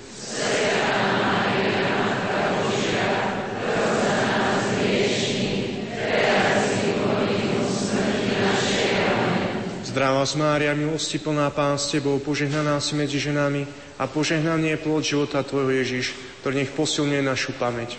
Z 10.21 10.37
Mária, 10.37 10.77
milosti 10.77 11.17
plná 11.17 11.49
Pán 11.49 11.81
s 11.81 11.89
Tebou, 11.89 12.21
požehnaná 12.21 12.77
si 12.77 12.93
medzi 12.93 13.17
ženami 13.17 13.65
a 13.97 14.05
požehnaný 14.05 14.77
je 14.77 14.77
plod 14.77 15.01
života 15.01 15.41
Tvojho 15.41 15.73
Ježiš, 15.81 16.13
ktorý 16.45 16.61
nech 16.61 16.69
posilňuje 16.77 17.25
našu 17.25 17.57
pamäť. 17.57 17.97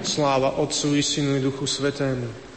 Sláva 0.00 0.56
Otcu 0.56 0.96
i 0.96 1.04
Synu 1.04 1.36
i 1.36 1.44
Duchu 1.44 1.68
Svetému. 1.68 2.53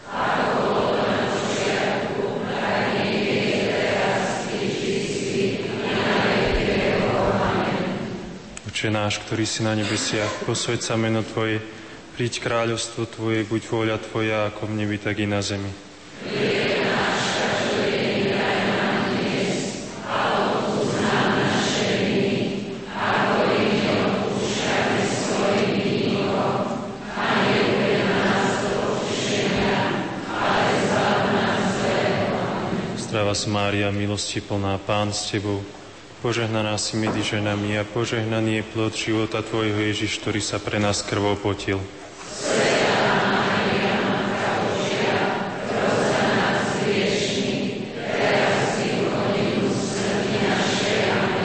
Oče 8.78 8.93
náš, 8.93 9.17
ktorý 9.25 9.41
si 9.41 9.65
na 9.65 9.73
nebesiach, 9.73 10.45
posved 10.45 10.86
sa 10.86 10.93
meno 10.93 11.25
Tvoje, 11.25 11.57
príď 12.13 12.45
kráľovstvo 12.45 13.09
Tvoje, 13.09 13.41
buď 13.49 13.61
vôľa 13.73 13.97
Tvoja, 13.97 14.53
ako 14.53 14.69
v 14.69 14.73
nebi, 14.78 15.01
tak 15.01 15.17
i 15.17 15.25
na 15.25 15.41
zemi. 15.41 15.73
Zdravá 33.01 33.34
Mária, 33.49 33.89
milosti 33.89 34.38
plná, 34.38 34.78
Pán 34.86 35.09
s 35.09 35.34
Tebou, 35.34 35.65
Požehnaná 36.18 36.74
si 36.82 36.97
medzi 36.97 37.22
ženami 37.22 37.78
a 37.78 37.86
požehnaný 37.86 38.59
je 38.59 38.63
plod 38.74 38.93
života 38.97 39.45
Tvojho 39.45 39.78
Ježiš, 39.78 40.18
ktorý 40.18 40.41
sa 40.41 40.57
pre 40.57 40.82
nás 40.82 41.05
krvou 41.05 41.38
potil. 41.38 41.78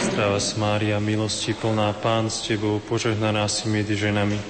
Zdravá 0.01 0.41
Mária, 0.57 0.97
milosti 1.05 1.53
plná 1.53 1.93
Pán 2.01 2.33
s 2.33 2.49
Tebou, 2.49 2.81
požehnaná 2.81 3.45
si 3.53 3.68
medzi 3.68 3.93
ženami 3.93 4.41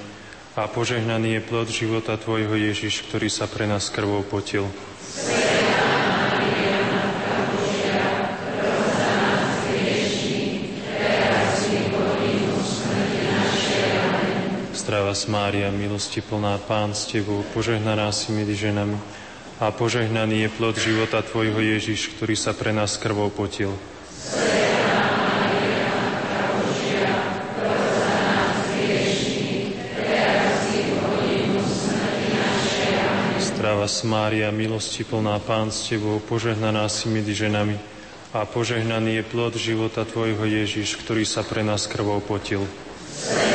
a 0.55 0.71
požehnaný 0.71 1.35
je 1.35 1.41
plod 1.43 1.67
života 1.67 2.15
Tvojho 2.15 2.55
Ježiš, 2.55 3.03
ktorý 3.11 3.27
sa 3.27 3.51
pre 3.51 3.67
nás 3.67 3.91
krvou 3.91 4.23
potil. 4.23 4.71
teraz 15.13 15.29
Mária, 15.29 15.69
milosti 15.69 16.25
plná 16.25 16.57
Pán 16.65 16.97
s 16.97 17.05
Tebou, 17.05 17.45
požehnaná 17.53 18.09
si 18.09 18.33
medzi 18.33 18.57
ženami 18.57 18.97
a 19.61 19.69
požehnaný 19.69 20.41
je 20.41 20.49
plod 20.57 20.73
života 20.73 21.21
Tvojho 21.21 21.61
Ježiš, 21.61 22.17
ktorý 22.17 22.33
sa 22.33 22.49
pre 22.57 22.73
nás 22.73 22.97
krvou 22.97 23.29
potil. 23.29 23.69
Zdravá 33.37 33.85
Mária, 34.09 34.49
milosti 34.49 35.05
plná 35.05 35.37
Pán 35.45 35.69
s 35.69 35.93
Tebou, 35.93 36.25
požehnaná 36.25 36.89
si 36.89 37.05
medzi 37.13 37.37
ženami 37.37 37.77
a 38.33 38.49
požehnaný 38.49 39.21
je 39.21 39.23
plod 39.29 39.53
života 39.61 40.09
Tvojho 40.09 40.41
Ježiš, 40.41 40.97
ktorý 41.05 41.21
sa 41.21 41.45
pre 41.45 41.61
nás 41.61 41.85
krvou 41.85 42.17
potil. 42.17 42.65
Svetá 43.13 43.52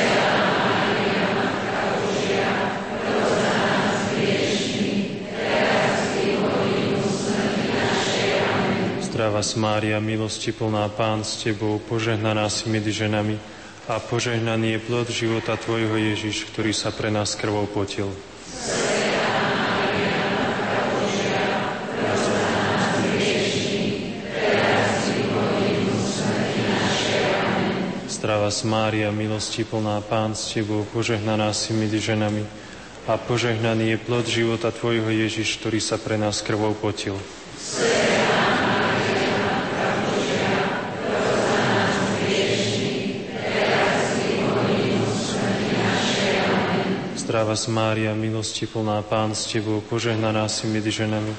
Zdravá 9.39 9.71
Mária, 9.79 10.03
milosti 10.03 10.51
plná 10.51 10.91
Pán 10.99 11.23
s 11.23 11.39
Tebou, 11.39 11.79
požehnaná 11.79 12.51
si 12.51 12.67
medzi 12.75 12.91
ženami 12.91 13.39
a 13.87 14.03
požehnaný 14.03 14.75
je 14.75 14.81
plod 14.83 15.07
života 15.15 15.55
Tvojho 15.55 15.95
Ježiš, 15.95 16.51
ktorý 16.51 16.75
sa 16.75 16.91
pre 16.91 17.15
nás 17.15 17.39
krvou 17.39 17.71
potil. 17.71 18.11
Zdravá 28.11 28.51
Mária, 28.67 29.15
milosti 29.15 29.63
plná 29.63 30.03
Pán 30.03 30.35
s 30.35 30.51
Tebou, 30.51 30.83
požehnaná 30.91 31.55
si 31.55 31.79
medzi 31.79 32.03
ženami 32.03 32.43
a 33.07 33.15
požehnaný 33.15 33.95
je 33.95 33.99
plod 34.03 34.27
života 34.27 34.75
Tvojho 34.75 35.15
Ježiš, 35.15 35.63
ktorý 35.63 35.79
sa 35.79 35.95
pre 35.95 36.19
nás 36.19 36.43
krvou 36.43 36.75
potil. 36.75 37.15
Zdravá 47.49 47.73
Mária, 47.73 48.13
milosti 48.13 48.69
plná 48.69 49.01
Pán 49.09 49.33
s 49.33 49.49
Tebou, 49.49 49.81
požehnaná 49.81 50.45
si 50.53 50.69
medzi 50.69 50.93
ženami 50.93 51.33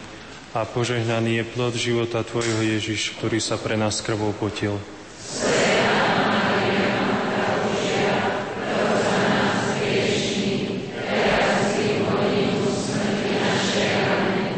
a 0.58 0.66
požehnaný 0.66 1.38
je 1.38 1.44
plod 1.54 1.78
života 1.78 2.26
Tvojho 2.26 2.66
Ježiš, 2.66 3.14
ktorý 3.22 3.38
sa 3.38 3.62
pre 3.62 3.78
nás 3.78 4.02
krvou 4.02 4.34
potil. 4.34 4.74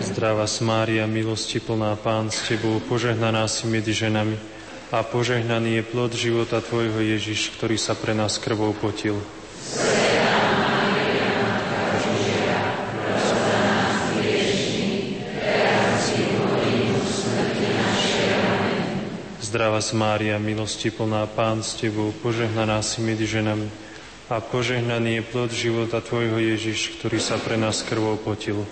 Zdravá 0.07 0.47
Mária, 0.63 1.03
milosti 1.03 1.59
plná 1.59 1.99
Pán 1.99 2.31
s 2.31 2.47
Tebou, 2.47 2.79
požehnaná 2.79 3.51
si 3.51 3.67
medzi 3.67 3.91
ženami 3.91 4.39
a 4.95 5.03
požehnaný 5.03 5.75
je 5.75 5.83
plod 5.83 6.15
života 6.15 6.63
Tvojho 6.63 7.03
Ježiš, 7.03 7.51
ktorý 7.59 7.75
sa 7.75 7.91
pre 7.91 8.15
nás 8.15 8.39
krvou 8.39 8.71
potil. 8.71 9.19
Zdravá 19.51 19.83
Mária, 19.91 20.39
milosti 20.39 20.95
plná 20.95 21.27
Pán 21.27 21.59
s 21.59 21.75
Tebou, 21.75 22.15
požehnaná 22.23 22.79
si 22.79 23.03
medzi 23.03 23.27
ženami 23.27 23.67
a 24.31 24.39
požehnaný 24.39 25.19
je 25.19 25.23
plod 25.27 25.51
života 25.51 25.99
Tvojho 25.99 26.39
Ježiš, 26.39 26.95
ktorý 26.95 27.19
sa 27.19 27.35
pre 27.35 27.59
nás 27.59 27.83
krvou 27.83 28.15
potil. 28.15 28.63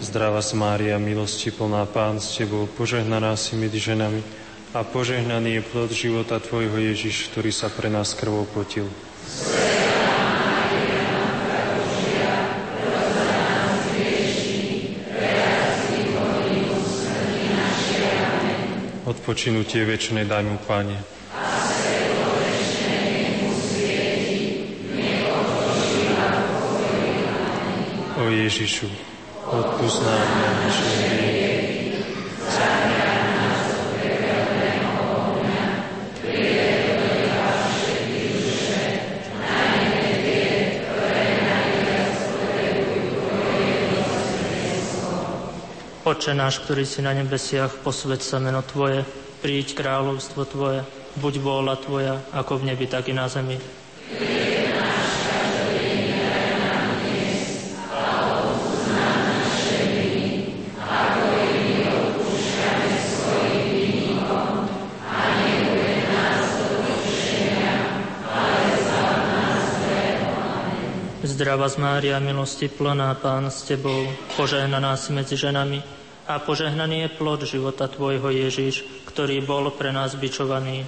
Zdravá 0.00 0.40
Mária, 0.56 0.96
milosti 0.96 1.52
plná 1.52 1.84
Pán 1.92 2.24
s 2.24 2.40
Tebou, 2.40 2.64
požehnaná 2.64 3.36
si 3.36 3.52
medzi 3.52 3.84
ženami 3.84 4.24
a 4.72 4.80
požehnaný 4.80 5.60
je 5.60 5.62
plod 5.76 5.92
života 5.92 6.40
Tvojho 6.40 6.80
Ježiš, 6.80 7.28
ktorý 7.28 7.52
sa 7.52 7.68
pre 7.68 7.92
nás 7.92 8.16
krvou 8.16 8.48
potil. 8.48 8.88
Odpočinutie 19.20 19.84
väčšnej 19.84 20.24
daj 20.24 20.48
mu, 20.48 20.56
Pane. 20.64 20.96
O 28.16 28.24
Ježišu, 28.32 28.88
odpúsť 29.44 29.98
nám 30.08 30.28
naše 30.64 31.19
Oče 46.20 46.36
náš, 46.36 46.60
ktorý 46.60 46.84
si 46.84 47.00
na 47.00 47.16
nebesiach, 47.16 47.80
posved 47.80 48.20
sa 48.20 48.36
meno 48.36 48.60
Tvoje, 48.60 49.08
príď 49.40 49.72
kráľovstvo 49.72 50.44
Tvoje, 50.44 50.84
buď 51.16 51.34
vôľa 51.40 51.80
Tvoja, 51.80 52.20
ako 52.36 52.60
v 52.60 52.68
nebi, 52.68 52.84
tak 52.84 53.08
i 53.08 53.16
na 53.16 53.24
zemi. 53.24 53.56
Zdravá 71.24 71.72
z 71.72 71.80
Mária, 71.80 72.20
milosti 72.20 72.68
plná, 72.68 73.16
Pán 73.24 73.48
s 73.48 73.64
Tebou, 73.64 74.04
požehnaná 74.36 75.00
si 75.00 75.16
medzi 75.16 75.40
ženami 75.40 75.99
a 76.30 76.38
požehnaný 76.38 77.10
je 77.10 77.18
plod 77.18 77.42
života 77.42 77.90
Tvojho 77.90 78.30
Ježiš, 78.30 78.86
ktorý 79.10 79.42
bol 79.42 79.74
pre 79.74 79.90
nás 79.90 80.14
bičovaný. 80.14 80.86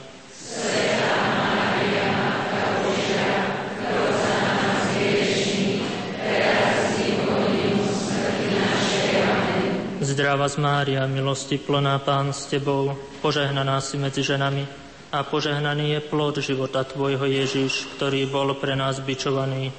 Zdravá 9.99 10.47
z 10.47 10.57
Mária, 10.63 11.03
milosti 11.11 11.59
plná, 11.59 11.99
Pán 12.07 12.31
s 12.31 12.47
Tebou, 12.47 12.95
požehnaná 13.19 13.83
si 13.83 13.99
medzi 13.99 14.23
ženami 14.23 14.63
a 15.11 15.27
požehnaný 15.27 15.99
je 15.99 16.01
plod 16.07 16.39
života 16.39 16.87
Tvojho 16.87 17.27
Ježiš, 17.27 17.99
ktorý 17.99 18.31
bol 18.31 18.55
pre 18.63 18.79
nás 18.79 19.03
bičovaný. 19.03 19.75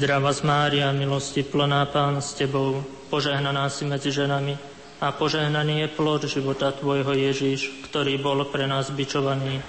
Zdravá 0.00 0.32
z 0.32 0.48
Mária, 0.48 0.88
milosti 0.96 1.44
plná 1.44 1.84
Pán 1.92 2.24
s 2.24 2.32
Tebou, 2.32 2.80
požehnaná 3.12 3.68
si 3.68 3.84
medzi 3.84 4.08
ženami 4.08 4.56
a 4.96 5.12
požehnaný 5.12 5.84
je 5.84 5.88
plod 5.92 6.24
života 6.24 6.72
Tvojho 6.72 7.12
Ježiš, 7.12 7.84
ktorý 7.84 8.16
bol 8.16 8.48
pre 8.48 8.64
nás 8.64 8.88
bičovaný. 8.88 9.60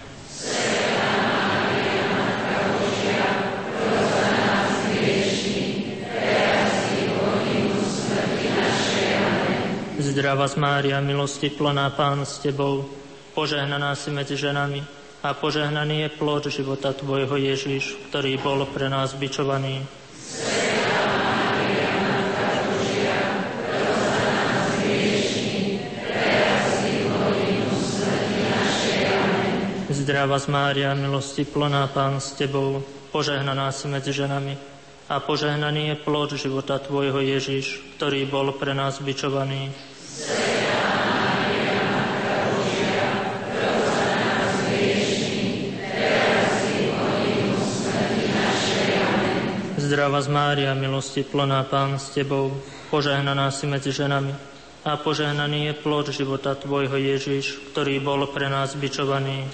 Zdravá 9.99 10.47
z 10.47 10.55
Mária, 10.55 11.03
milosti 11.03 11.51
plná 11.51 11.91
Pán 11.91 12.23
s 12.23 12.39
Tebou, 12.39 12.87
požehnaná 13.35 13.99
si 13.99 14.15
medzi 14.15 14.39
ženami 14.39 14.79
a 15.27 15.35
požehnaný 15.35 16.07
je 16.07 16.09
plod 16.15 16.47
života 16.47 16.95
Tvojho 16.95 17.35
Ježiš, 17.35 17.99
ktorý 18.07 18.39
bol 18.39 18.63
pre 18.71 18.87
nás 18.87 19.11
bičovaný. 19.19 19.99
Zdravá 30.01 30.41
z 30.41 30.49
Mária, 30.49 30.97
milosti 30.97 31.45
plná 31.45 31.85
Pán 31.93 32.17
s 32.17 32.33
Tebou, 32.33 32.81
požehnaná 33.13 33.69
si 33.69 33.85
medzi 33.85 34.09
ženami 34.09 34.57
a 35.05 35.21
požehnaný 35.21 35.93
je 35.93 35.95
plod 36.01 36.33
života 36.33 36.81
Tvojho 36.81 37.21
Ježiš, 37.21 37.77
ktorý 38.01 38.25
bol 38.25 38.49
pre 38.57 38.73
nás 38.73 38.97
bičovaný. 38.97 39.69
Zdravá 49.77 50.19
z 50.25 50.29
Mária, 50.33 50.73
milosti 50.73 51.21
plná 51.21 51.61
Pán 51.69 52.01
s 52.01 52.09
Tebou, 52.09 52.57
požehnaná 52.89 53.53
si 53.53 53.69
medzi 53.69 53.93
ženami 53.93 54.33
a 54.81 54.97
požehnaný 54.97 55.69
je 55.69 55.73
plod 55.77 56.09
života 56.09 56.57
Tvojho 56.57 56.97
Ježiš, 56.97 57.69
ktorý 57.69 58.01
bol 58.01 58.25
pre 58.33 58.49
nás 58.49 58.73
bičovaný. 58.73 59.45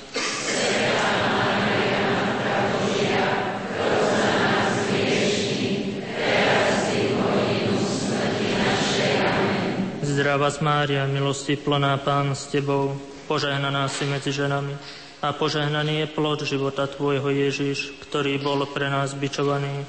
Zdravá 10.28 10.52
z 10.52 10.60
Mária, 10.60 11.08
milosti 11.08 11.56
plná 11.56 12.04
Pán 12.04 12.36
s 12.36 12.52
Tebou, 12.52 13.00
požehnaná 13.32 13.88
si 13.88 14.04
medzi 14.04 14.36
ženami 14.36 14.76
a 15.24 15.32
požehnaný 15.32 16.04
je 16.04 16.08
plod 16.12 16.44
života 16.44 16.84
Tvojho 16.84 17.32
Ježiš, 17.32 17.96
ktorý 18.04 18.36
bol 18.36 18.68
pre 18.68 18.92
nás 18.92 19.16
bičovaný. 19.16 19.88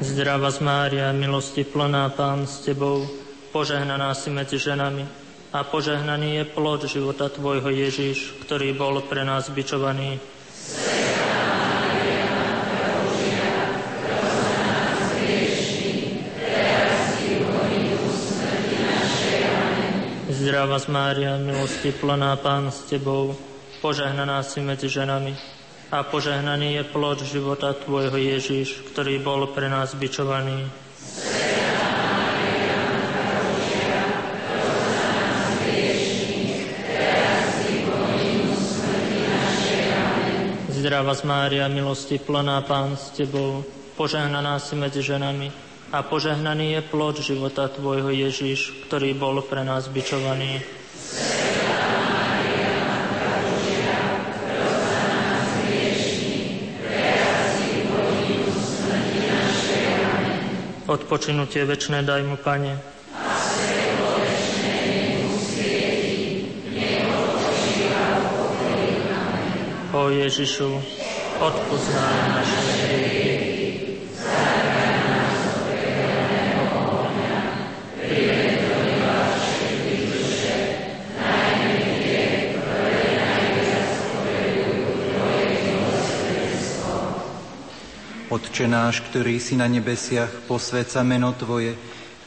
Zdravá 0.00 0.48
z 0.56 0.60
Mária, 0.64 1.12
milosti 1.12 1.68
plná 1.68 2.16
Pán 2.16 2.48
s 2.48 2.64
Tebou, 2.64 3.04
požehnaná 3.52 4.16
si 4.16 4.32
medzi 4.32 4.56
ženami 4.56 5.19
a 5.50 5.66
požehnaný 5.66 6.38
je 6.38 6.44
plod 6.46 6.86
života 6.86 7.26
Tvojho 7.26 7.74
Ježiš, 7.74 8.38
ktorý 8.46 8.70
bol 8.70 9.02
pre 9.02 9.26
nás 9.26 9.50
bičovaný. 9.50 10.22
Zdravá 20.30 20.78
z 20.80 20.86
Mária, 20.88 21.36
milosti 21.36 21.90
plná 21.92 22.38
Pán 22.40 22.70
s 22.70 22.86
Tebou, 22.86 23.34
požehnaná 23.82 24.40
si 24.46 24.62
medzi 24.62 24.86
ženami 24.86 25.34
a 25.90 26.06
požehnaný 26.06 26.78
je 26.78 26.84
plod 26.94 27.26
života 27.26 27.74
Tvojho 27.74 28.14
Ježiš, 28.14 28.86
ktorý 28.94 29.18
bol 29.18 29.50
pre 29.50 29.66
nás 29.66 29.98
bičovaný. 29.98 30.89
Zdravá 40.90 41.14
z 41.14 41.22
Mária, 41.22 41.70
milosti 41.70 42.18
plná 42.18 42.66
Pán 42.66 42.98
s 42.98 43.14
Tebou, 43.14 43.62
požehnaná 43.94 44.58
si 44.58 44.74
medzi 44.74 45.06
ženami 45.06 45.54
a 45.94 46.02
požehnaný 46.02 46.74
je 46.74 46.80
plod 46.82 47.14
života 47.22 47.70
Tvojho 47.70 48.10
Ježiš, 48.10 48.90
ktorý 48.90 49.14
bol 49.14 49.38
pre 49.46 49.62
nás 49.62 49.86
bičovaný. 49.86 50.58
odpočinutie 60.90 61.70
večné 61.70 62.02
daj 62.02 62.26
mu, 62.26 62.34
Pane. 62.34 62.99
O 70.00 70.08
Ježišu, 70.08 70.80
odpúsť 71.44 71.88
nám 71.92 72.40
naše 72.40 72.60
hriechy, 72.88 73.68
Otče 88.32 88.64
náš, 88.72 89.04
ktorý 89.12 89.36
si 89.36 89.60
na 89.60 89.68
nebesiach, 89.68 90.48
posvedca 90.48 91.04
meno 91.04 91.36
Tvoje, 91.36 91.76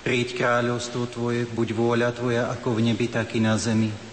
príď 0.06 0.38
kráľovstvo 0.38 1.10
Tvoje, 1.10 1.50
buď 1.50 1.68
vôľa 1.74 2.14
Tvoja 2.14 2.44
ako 2.54 2.78
v 2.78 2.94
nebi, 2.94 3.10
tak 3.10 3.34
i 3.34 3.42
na 3.42 3.58
zemi. 3.58 4.13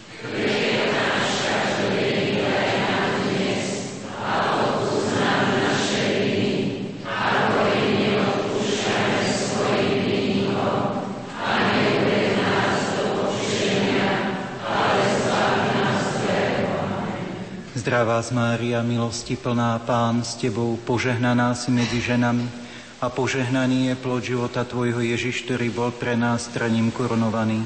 Zdravá 18.00 18.24
z 18.24 18.32
Mária, 18.32 18.80
milosti 18.80 19.36
plná 19.36 19.76
Pán 19.84 20.24
s 20.24 20.32
Tebou, 20.40 20.80
požehnaná 20.88 21.52
si 21.52 21.68
medzi 21.68 22.00
ženami 22.00 22.48
a 22.96 23.12
požehnaný 23.12 23.92
je 23.92 23.94
plod 24.00 24.24
života 24.24 24.64
Tvojho 24.64 25.04
Ježiš, 25.04 25.44
ktorý 25.44 25.68
bol 25.68 25.92
pre 25.92 26.16
nás 26.16 26.48
straním 26.48 26.88
korunovaný. 26.96 27.60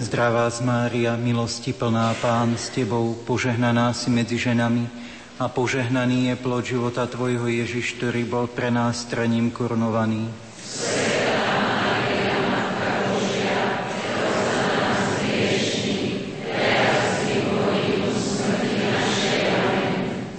Zdravá 0.00 0.48
z 0.48 0.64
Mária, 0.64 1.12
milosti 1.20 1.76
plná 1.76 2.16
Pán 2.24 2.56
s 2.56 2.72
Tebou, 2.72 3.20
požehnaná 3.28 3.92
si 3.92 4.08
medzi 4.08 4.40
ženami 4.40 4.88
a 5.36 5.52
požehnaný 5.52 6.32
je 6.32 6.34
plod 6.40 6.64
života 6.64 7.04
Tvojho 7.04 7.44
Ježiš, 7.44 8.00
ktorý 8.00 8.24
bol 8.24 8.48
pre 8.48 8.72
nás 8.72 9.04
straním 9.04 9.52
korunovaný. 9.52 10.32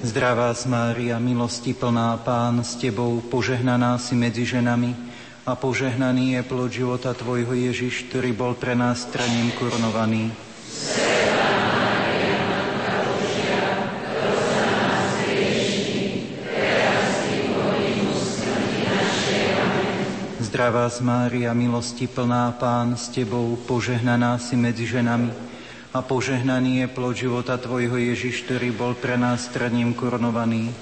Zdravá 0.02 0.50
Mária, 0.66 1.22
milosti 1.22 1.78
plná 1.78 2.18
Pán 2.26 2.66
s 2.66 2.74
Tebou, 2.82 3.22
požehnaná 3.22 4.02
si 4.02 4.18
medzi 4.18 4.50
ženami 4.50 4.98
a 5.45 5.54
požehnaný 5.54 6.41
je 6.41 6.41
plod 6.41 6.74
života 6.74 7.14
Tvojho 7.14 7.54
Ježiš, 7.54 8.10
ktorý 8.10 8.34
bol 8.34 8.58
pre 8.58 8.74
nás 8.74 9.06
straním 9.06 9.54
korunovaný. 9.54 10.34
Zdravá 20.58 20.89
z 20.89 21.05
Mária, 21.05 21.53
milosti 21.53 22.10
plná 22.10 22.49
Pán 22.58 22.97
s 22.97 23.14
Tebou, 23.14 23.62
požehnaná 23.70 24.41
si 24.41 24.58
medzi 24.58 24.89
ženami 24.89 25.30
a 25.93 26.01
požehnaný 26.01 26.82
je 26.82 26.88
plod 26.89 27.14
života 27.14 27.62
Tvojho 27.62 27.93
Ježiš, 27.93 28.41
ktorý 28.41 28.74
bol 28.74 28.97
pre 28.97 29.22
nás 29.22 29.45
straním 29.45 29.93
korunovaný. 29.93 30.74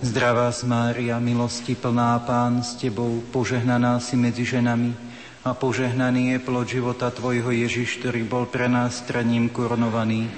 Zdravá 0.00 0.56
Mária, 0.64 1.20
milosti 1.20 1.76
plná 1.76 2.16
Pán 2.24 2.64
s 2.64 2.80
Tebou, 2.80 3.20
požehnaná 3.28 4.00
si 4.00 4.16
medzi 4.16 4.48
ženami 4.48 5.09
a 5.40 5.56
požehnaný 5.56 6.36
je 6.36 6.38
plod 6.44 6.68
života 6.68 7.08
Tvojho 7.08 7.48
Ježiš, 7.48 8.04
ktorý 8.04 8.28
bol 8.28 8.44
pre 8.44 8.68
nás 8.68 9.00
straním 9.00 9.48
korunovaný. 9.48 10.28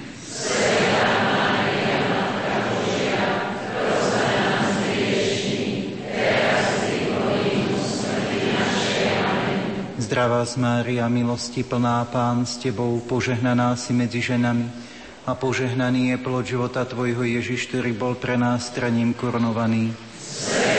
Zdravá 9.99 10.45
z 10.47 10.55
Mária, 10.61 11.09
milosti 11.11 11.67
plná 11.67 12.07
Pán 12.07 12.47
s 12.47 12.61
Tebou, 12.61 13.01
požehnaná 13.03 13.75
si 13.75 13.91
medzi 13.91 14.23
ženami 14.23 14.71
a 15.27 15.35
požehnaný 15.35 16.15
je 16.15 16.17
plod 16.21 16.47
života 16.47 16.87
Tvojho 16.87 17.27
Ježiš, 17.27 17.67
ktorý 17.67 17.91
bol 17.91 18.13
pre 18.15 18.39
nás 18.39 18.71
straním 18.71 19.11
korunovaný. 19.11 19.91
Zdravá 20.23 20.72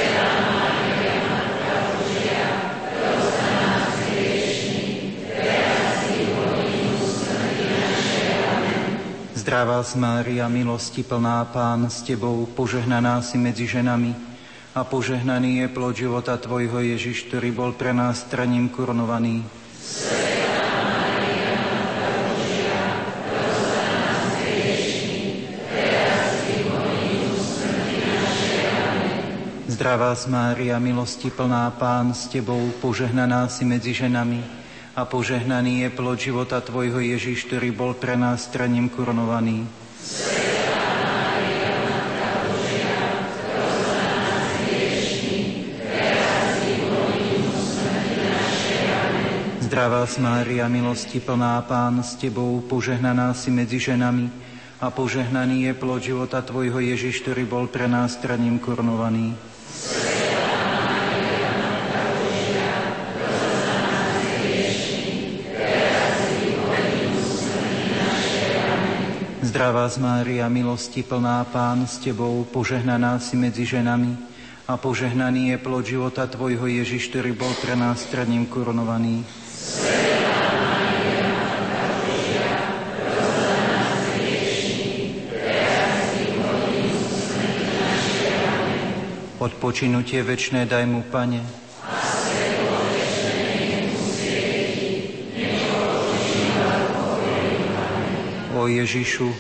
z 9.55 9.95
Mária, 9.95 10.51
milosti 10.51 11.07
plná 11.07 11.47
Pán 11.55 11.87
s 11.87 12.03
Tebou, 12.03 12.43
požehnaná 12.59 13.23
si 13.23 13.39
medzi 13.39 13.71
ženami 13.71 14.11
a 14.75 14.83
požehnaný 14.83 15.63
je 15.63 15.69
plod 15.71 15.95
života 15.95 16.35
Tvojho 16.35 16.83
Ježiš, 16.83 17.31
ktorý 17.31 17.55
bol 17.55 17.71
pre 17.71 17.95
nás 17.95 18.27
straním 18.27 18.67
korunovaný. 18.67 19.47
Zdravá 29.71 30.19
z 30.19 30.25
Mária, 30.35 30.83
milosti 30.83 31.31
plná 31.31 31.71
Pán 31.79 32.11
s 32.11 32.27
Tebou, 32.27 32.75
požehnaná 32.83 33.47
si 33.47 33.63
medzi 33.63 33.95
ženami 33.95 34.64
a 34.95 35.03
požehnaný 35.03 35.83
je 35.83 35.89
plod 35.91 36.19
života 36.23 36.63
Tvojho 36.63 37.03
Ježiš, 37.03 37.51
ktorý 37.51 37.75
bol 37.75 37.99
pre 37.99 38.15
nás 38.15 38.47
straním 38.47 38.87
korunovaný. 38.87 39.67
Zdravá 49.67 50.07
Mária, 50.23 50.71
milosti 50.71 51.19
plná 51.19 51.59
Pán 51.67 51.99
s 52.07 52.15
Tebou, 52.15 52.63
požehnaná 52.63 53.35
si 53.35 53.51
medzi 53.51 53.83
ženami 53.83 54.31
a 54.79 54.95
požehnaný 54.95 55.67
je 55.67 55.73
plod 55.75 55.99
života 55.99 56.39
Tvojho 56.47 56.79
Ježiš, 56.79 57.27
ktorý 57.27 57.43
bol 57.43 57.67
pre 57.67 57.91
nás 57.91 58.15
straním 58.15 58.63
korunovaný. 58.63 59.35
Zdravá 69.45 69.93
Mária, 70.01 70.49
milosti 70.49 71.05
plná 71.05 71.45
Pán 71.53 71.85
s 71.85 72.01
Tebou, 72.01 72.49
požehnaná 72.49 73.21
si 73.21 73.37
medzi 73.37 73.69
ženami 73.69 74.17
a 74.65 74.81
požehnaný 74.81 75.53
je 75.53 75.59
plod 75.61 75.85
života 75.85 76.25
Tvojho 76.25 76.65
Ježiš, 76.65 77.13
ktorý 77.13 77.37
bol 77.37 77.53
pre 77.61 77.77
nás 77.77 78.09
straním 78.09 78.49
korunovaný. 78.49 79.21
Odpočinutie 89.37 90.25
večné 90.25 90.65
daj 90.65 90.89
mu, 90.89 91.05
Pane, 91.05 91.64
O 98.65 98.67
Ježišu, 98.67 99.29
Oče 99.29 99.37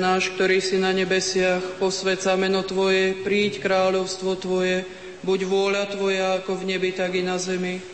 náš, 0.00 0.32
ktorý 0.32 0.64
si 0.64 0.80
na 0.80 0.96
nebesiach, 0.96 1.60
posvedca 1.76 2.32
meno 2.40 2.64
Tvoje, 2.64 3.20
príď 3.20 3.60
kráľovstvo 3.60 4.40
Tvoje, 4.40 4.88
buď 5.20 5.44
vôľa 5.44 5.92
Tvoja 5.92 6.40
ako 6.40 6.56
v 6.56 6.72
nebi, 6.72 6.96
tak 6.96 7.12
i 7.12 7.20
na 7.20 7.36
zemi. 7.36 7.84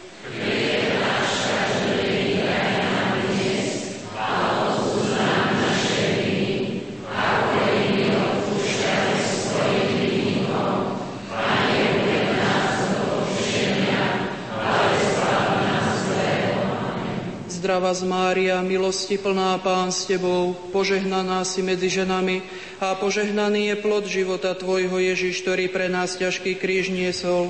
Z 17.89 18.05
Mária, 18.05 18.61
milosti 18.61 19.16
plná 19.16 19.57
Pán 19.64 19.89
s 19.89 20.05
Tebou, 20.05 20.53
požehnaná 20.76 21.41
si 21.49 21.64
medzi 21.64 21.89
ženami 21.89 22.45
a 22.84 22.93
požehnaný 22.93 23.72
je 23.72 23.76
plod 23.80 24.05
života 24.05 24.53
Tvojho 24.53 25.01
Ježiš, 25.01 25.41
ktorý 25.41 25.72
pre 25.72 25.89
nás 25.89 26.12
ťažký 26.20 26.61
kríž 26.61 26.93
niesol. 26.93 27.49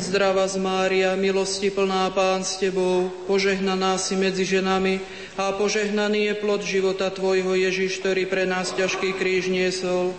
Zdravá 0.00 0.48
z 0.48 0.56
Mária, 0.60 1.12
milosti 1.12 1.68
plná 1.68 2.08
Pán 2.16 2.40
s 2.40 2.56
Tebou, 2.56 3.12
požehnaná 3.28 4.00
si 4.00 4.16
medzi 4.16 4.48
ženami 4.48 5.00
a 5.36 5.48
požehnaný 5.56 6.28
je 6.28 6.34
plod 6.36 6.60
života 6.60 7.08
Tvojho 7.08 7.56
Ježiš, 7.56 8.04
ktorý 8.04 8.28
pre 8.28 8.44
nás 8.44 8.72
ťažký 8.76 9.16
kríž 9.16 9.48
niesol. 9.48 10.12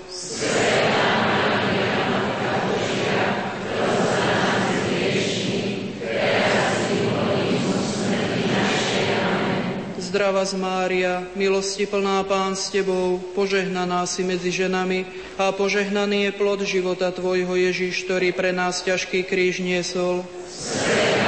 Zdravá 10.14 10.46
z 10.46 10.54
Mária, 10.62 11.26
milosti 11.34 11.90
plná 11.90 12.22
Pán 12.30 12.54
s 12.54 12.70
Tebou, 12.70 13.18
požehnaná 13.34 14.06
si 14.06 14.22
medzi 14.22 14.54
ženami 14.54 15.10
a 15.42 15.50
požehnaný 15.50 16.30
je 16.30 16.32
plod 16.38 16.62
života 16.70 17.10
Tvojho 17.10 17.58
Ježiš, 17.58 18.06
ktorý 18.06 18.30
pre 18.30 18.54
nás 18.54 18.86
ťažký 18.86 19.26
kríž 19.26 19.66
niesol. 19.66 20.22
Svetá 20.46 21.23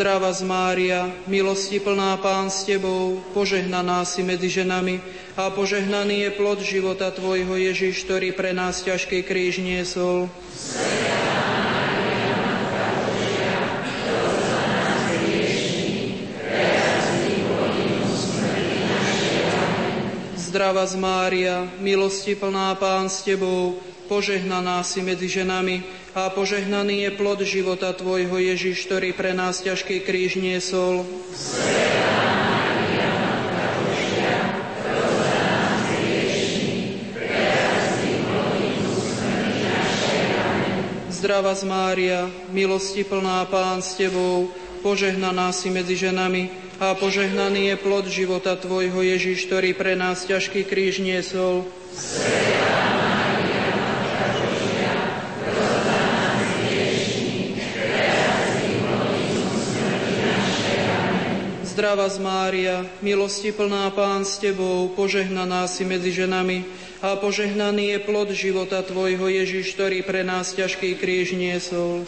Zdravá 0.00 0.32
z 0.32 0.48
Mária, 0.48 1.12
milosti 1.28 1.76
plná 1.76 2.16
Pán 2.24 2.48
s 2.48 2.64
Tebou, 2.64 3.20
požehnaná 3.36 4.00
si 4.08 4.24
medzi 4.24 4.48
ženami 4.48 4.96
a 5.36 5.52
požehnaný 5.52 6.24
je 6.24 6.30
plod 6.40 6.64
života 6.64 7.12
Tvojho 7.12 7.52
Ježiš, 7.60 8.08
ktorý 8.08 8.32
pre 8.32 8.56
nás 8.56 8.80
ťažký 8.80 9.20
kríž 9.28 9.60
niesol. 9.60 10.32
Zdravá 20.40 20.88
z 20.88 20.96
Mária, 20.96 21.68
milosti 21.76 22.40
plná 22.40 22.72
Pán 22.80 23.12
s 23.12 23.20
Tebou, 23.20 23.76
požehnaná 24.08 24.80
si 24.80 25.04
medzi 25.04 25.28
ženami 25.28 25.99
a 26.14 26.26
požehnaný 26.30 27.06
je 27.06 27.10
plod 27.14 27.40
života 27.46 27.94
Tvojho 27.94 28.34
Ježiš, 28.34 28.86
ktorý 28.90 29.14
pre 29.14 29.30
nás 29.30 29.62
ťažký 29.62 30.02
kríž 30.02 30.34
niesol. 30.42 31.06
Zdravá 41.20 41.52
z 41.52 41.68
Mária, 41.68 42.20
milosti 42.48 43.04
plná 43.04 43.44
Pán 43.52 43.84
s 43.84 43.94
Tebou, 43.94 44.48
požehnaná 44.80 45.52
si 45.52 45.68
medzi 45.68 45.94
ženami 45.94 46.48
a 46.80 46.96
požehnaný 46.96 47.70
je 47.70 47.76
plod 47.76 48.08
života 48.08 48.56
Tvojho 48.56 49.04
Ježiš, 49.04 49.46
ktorý 49.46 49.76
pre 49.76 49.94
nás 49.94 50.24
ťažký 50.24 50.64
kríž 50.64 51.04
niesol. 51.04 51.68
Svetá 51.92 52.79
Zdravá 61.80 62.12
z 62.12 62.20
Mária, 62.20 62.84
milosti 63.00 63.56
plná 63.56 63.88
Pán 63.96 64.20
s 64.28 64.36
Tebou, 64.36 64.92
požehnaná 64.92 65.64
si 65.64 65.88
medzi 65.88 66.12
ženami 66.12 66.68
a 67.00 67.16
požehnaný 67.16 67.96
je 67.96 67.98
plod 68.04 68.28
života 68.36 68.84
Tvojho 68.84 69.24
Ježiš, 69.32 69.72
ktorý 69.80 70.04
pre 70.04 70.20
nás 70.20 70.52
ťažký 70.52 71.00
kríž 71.00 71.32
niesol. 71.32 72.04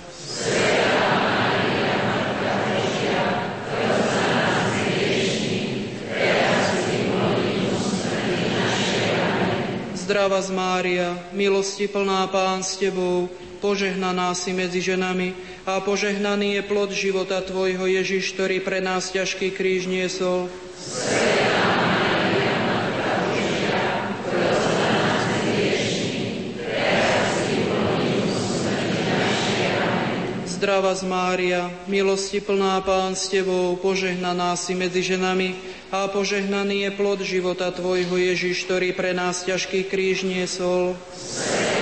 Zdravá 9.97 10.45
z 10.45 10.53
Mária, 10.53 11.17
milosti 11.33 11.89
plná 11.89 12.29
Pán 12.29 12.61
s 12.61 12.77
Tebou, 12.77 13.33
požehnaná 13.65 14.37
si 14.37 14.53
medzi 14.53 14.85
ženami 14.85 15.33
a 15.63 15.79
požehnaný 15.79 16.59
je 16.59 16.63
plod 16.67 16.91
života 16.91 17.39
Tvojho 17.39 17.87
Ježiš, 17.87 18.35
ktorý 18.35 18.59
pre 18.59 18.83
nás 18.83 19.15
ťažký 19.15 19.55
kríž 19.55 19.87
niesol. 19.87 20.51
Zdravá 30.63 30.95
z 30.95 31.03
Mária, 31.07 31.71
milosti 31.91 32.39
plná 32.39 32.83
Pán 32.87 33.19
s 33.19 33.27
Tebou, 33.27 33.75
požehnaná 33.79 34.55
si 34.55 34.79
medzi 34.79 35.03
ženami 35.03 35.59
a 35.91 36.07
požehnaný 36.07 36.87
je 36.87 36.91
plod 36.95 37.19
života 37.23 37.71
Tvojho 37.75 38.15
Ježiš, 38.15 38.67
ktorý 38.67 38.95
pre 38.95 39.11
nás 39.11 39.43
ťažký 39.43 39.91
kríž 39.91 40.23
niesol. 40.23 40.95
Svetá 41.15 41.82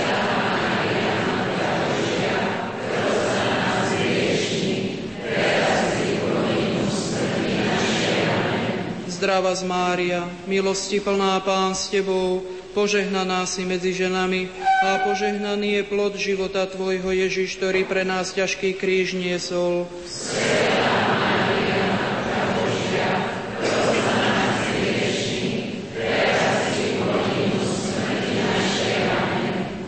Zdravá 9.21 9.53
z 9.53 9.69
Mária, 9.69 10.25
milosti 10.49 10.97
plná 10.97 11.45
Pán 11.45 11.77
s 11.77 11.93
Tebou, 11.93 12.41
požehnaná 12.73 13.45
si 13.45 13.61
medzi 13.69 13.93
ženami 13.93 14.49
a 14.81 15.05
požehnaný 15.05 15.77
je 15.77 15.83
plod 15.85 16.17
života 16.17 16.65
Tvojho 16.65 17.13
Ježiš, 17.13 17.61
ktorý 17.61 17.85
pre 17.85 18.01
nás 18.01 18.33
ťažký 18.33 18.81
kríž 18.81 19.13
niesol. 19.13 19.85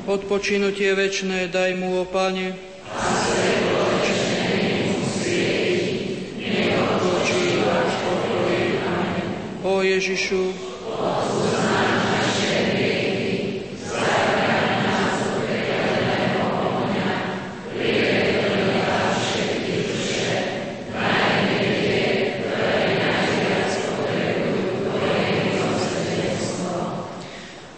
Odpočinutie 0.06 0.94
večné 0.94 1.50
daj 1.50 1.74
mu, 1.74 1.98
o 1.98 2.06
Pane, 2.06 2.54
O 2.54 3.72
Ježišu, 9.94 10.74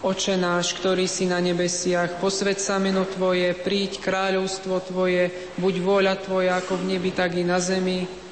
Oče 0.06 0.40
náš, 0.40 0.72
ktorý 0.80 1.04
si 1.10 1.28
na 1.28 1.42
nebesiach, 1.42 2.16
posved 2.16 2.56
sa 2.56 2.80
meno 2.80 3.04
Tvoje, 3.04 3.52
príď 3.52 4.00
kráľovstvo 4.00 4.80
Tvoje, 4.88 5.28
buď 5.60 5.74
vôľa 5.84 6.14
Tvoja 6.22 6.56
ako 6.62 6.80
v 6.80 6.96
nebi, 6.96 7.12
tak 7.12 7.36
i 7.36 7.44
na 7.44 7.60
zemi. 7.60 8.25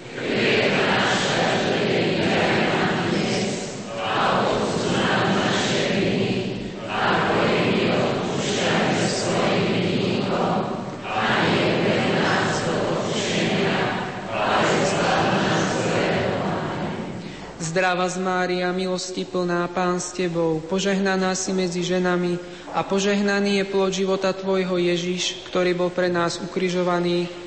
Z 17.94 18.18
Mária, 18.18 18.74
milosti 18.74 19.22
plná, 19.22 19.70
Pán 19.70 20.02
s 20.02 20.10
Tebou, 20.10 20.58
požehnaná 20.66 21.30
si 21.38 21.54
medzi 21.54 21.86
ženami 21.86 22.36
a 22.74 22.82
požehnaný 22.82 23.62
je 23.62 23.64
plod 23.70 23.94
života 23.94 24.34
Tvojho 24.34 24.82
Ježiš, 24.82 25.46
ktorý 25.46 25.78
bol 25.78 25.94
pre 25.94 26.10
nás 26.10 26.42
ukrižovaný. 26.42 27.43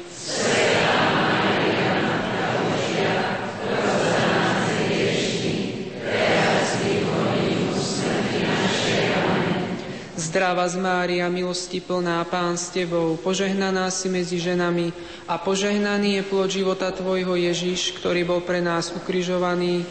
Zdravá 10.38 10.70
z 10.70 10.78
Mária, 10.78 11.26
milosti 11.34 11.82
plná, 11.82 12.22
Pán 12.30 12.62
s 12.62 12.70
Tebou, 12.70 13.18
požehnaná 13.18 13.90
si 13.90 14.06
medzi 14.06 14.38
ženami 14.38 14.94
a 15.26 15.42
požehnaný 15.42 16.22
je 16.22 16.24
plod 16.30 16.54
života 16.54 16.94
Tvojho 16.94 17.34
Ježiš, 17.34 17.98
ktorý 17.98 18.22
bol 18.22 18.46
pre 18.46 18.62
nás 18.62 18.94
ukrižovaný. 18.94 19.82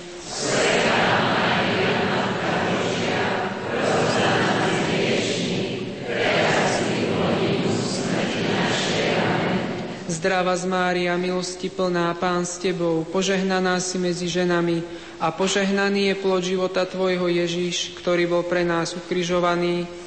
Zdravá 10.07 10.55
z 10.55 10.65
Mária, 10.71 11.19
milosti 11.19 11.75
plná, 11.75 12.15
Pán 12.23 12.47
s 12.47 12.63
Tebou, 12.63 13.03
požehnaná 13.03 13.83
si 13.83 13.99
medzi 13.99 14.31
ženami 14.31 14.79
a 15.19 15.35
požehnaný 15.35 16.15
je 16.15 16.23
plod 16.23 16.47
života 16.47 16.87
Tvojho 16.87 17.27
Ježiš, 17.27 17.99
ktorý 17.99 18.31
bol 18.31 18.47
pre 18.47 18.63
nás 18.63 18.95
ukrižovaný. 18.95 20.06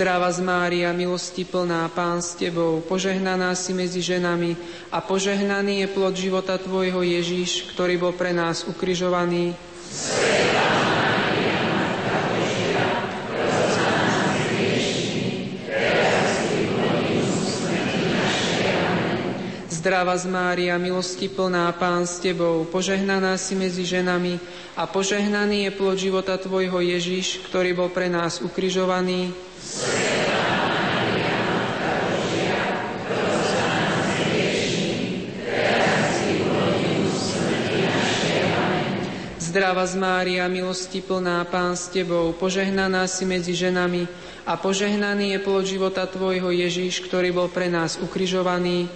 Zdravá 0.00 0.32
z 0.32 0.40
Mária, 0.40 0.96
milosti 0.96 1.44
plná, 1.44 1.84
Pán 1.92 2.24
s 2.24 2.32
Tebou, 2.32 2.80
požehnaná 2.80 3.52
si 3.52 3.76
medzi 3.76 4.00
ženami 4.00 4.56
a 4.88 5.04
požehnaný 5.04 5.84
je 5.84 5.92
plod 5.92 6.16
života 6.16 6.56
Tvojho 6.56 7.04
Ježiš, 7.04 7.68
ktorý 7.76 8.00
bol 8.00 8.16
pre 8.16 8.32
nás 8.32 8.64
ukrižovaný. 8.64 9.52
Zdravá 19.80 20.12
z 20.12 20.28
Mária, 20.28 20.76
milosti 20.76 21.24
plná, 21.32 21.72
Pán 21.72 22.04
s 22.04 22.20
Tebou, 22.20 22.68
požehnaná 22.68 23.40
si 23.40 23.56
medzi 23.56 23.88
ženami 23.88 24.36
a 24.76 24.84
požehnaný 24.84 25.64
je 25.64 25.70
plod 25.72 25.96
života 25.96 26.36
Tvojho 26.36 26.84
Ježiš, 26.84 27.40
ktorý 27.48 27.72
bol 27.72 27.88
pre 27.88 28.12
nás 28.12 28.44
ukrižovaný. 28.44 29.32
Zdravá 39.40 39.88
z 39.88 39.96
Mária, 39.96 40.44
milosti 40.52 41.00
plná, 41.00 41.48
Pán 41.48 41.72
s 41.72 41.88
Tebou, 41.88 42.36
požehnaná 42.36 43.08
si 43.08 43.24
medzi 43.24 43.56
ženami 43.56 44.04
a 44.44 44.60
požehnaný 44.60 45.32
je 45.32 45.38
plod 45.40 45.64
života 45.64 46.04
Tvojho 46.04 46.52
Ježiš, 46.52 47.00
ktorý 47.08 47.32
bol 47.32 47.48
pre 47.48 47.72
nás 47.72 47.96
ukrižovaný. 47.96 48.92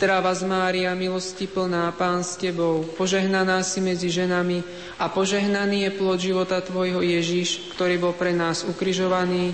Zdravá 0.00 0.32
z 0.32 0.48
Mária, 0.48 0.96
milosti 0.96 1.44
plná, 1.44 1.92
Pán 1.92 2.24
s 2.24 2.40
Tebou, 2.40 2.80
požehnaná 2.96 3.60
si 3.60 3.84
medzi 3.84 4.08
ženami 4.08 4.64
a 4.96 5.12
požehnaný 5.12 5.84
je 5.84 5.90
plod 5.92 6.16
života 6.16 6.56
Tvojho 6.64 7.04
Ježiš, 7.04 7.76
ktorý 7.76 8.00
bol 8.00 8.16
pre 8.16 8.32
nás 8.32 8.64
ukrižovaný. 8.64 9.52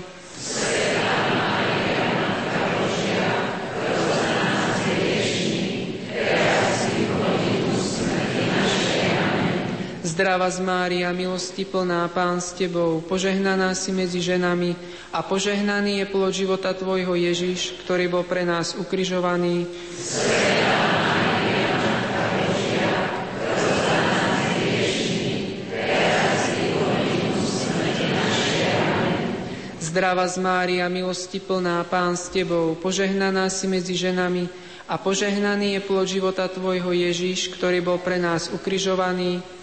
Zdravá 10.17 10.49
z 10.49 10.65
Mária, 10.65 11.13
milosti 11.13 11.61
plná, 11.61 12.09
Pán 12.09 12.41
s 12.41 12.49
Tebou, 12.49 13.05
požehnaná 13.05 13.69
si 13.77 13.93
medzi 13.93 14.17
ženami 14.17 14.73
a 15.13 15.21
požehnaný 15.21 16.01
je 16.01 16.05
plod 16.09 16.33
života 16.33 16.73
Tvojho 16.73 17.13
Ježiš, 17.13 17.77
ktorý 17.85 18.09
bol 18.09 18.25
pre 18.25 18.41
nás 18.41 18.73
ukrižovaný. 18.73 19.69
Zdravá 29.77 30.25
z 30.25 30.37
Mária, 30.41 30.89
milosti 30.89 31.37
plná, 31.37 31.85
Pán 31.85 32.17
s 32.17 32.33
Tebou, 32.33 32.73
požehnaná 32.73 33.53
si 33.53 33.69
medzi 33.69 33.93
ženami 33.93 34.49
a 34.89 34.97
požehnaný 34.97 35.77
je 35.77 35.81
plod 35.85 36.09
života 36.09 36.49
Tvojho 36.49 36.89
Ježiš, 36.89 37.53
ktorý 37.53 37.85
bol 37.85 38.01
pre 38.01 38.17
nás 38.17 38.49
ukrižovaný. 38.49 39.56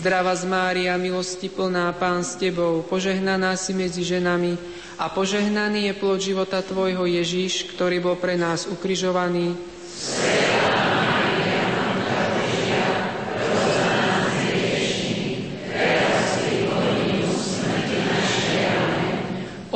Zdravá 0.00 0.32
z 0.32 0.48
Mária, 0.48 0.96
milosti 0.96 1.52
plná, 1.52 1.92
Pán 1.92 2.24
s 2.24 2.32
Tebou, 2.40 2.80
požehnaná 2.88 3.52
si 3.60 3.76
medzi 3.76 4.00
ženami 4.00 4.56
a 4.96 5.12
požehnaný 5.12 5.92
je 5.92 5.94
plod 6.00 6.24
života 6.24 6.64
Tvojho 6.64 7.04
Ježiš, 7.04 7.68
ktorý 7.76 8.00
bol 8.00 8.16
pre 8.16 8.40
nás 8.40 8.64
ukrižovaný. 8.64 9.60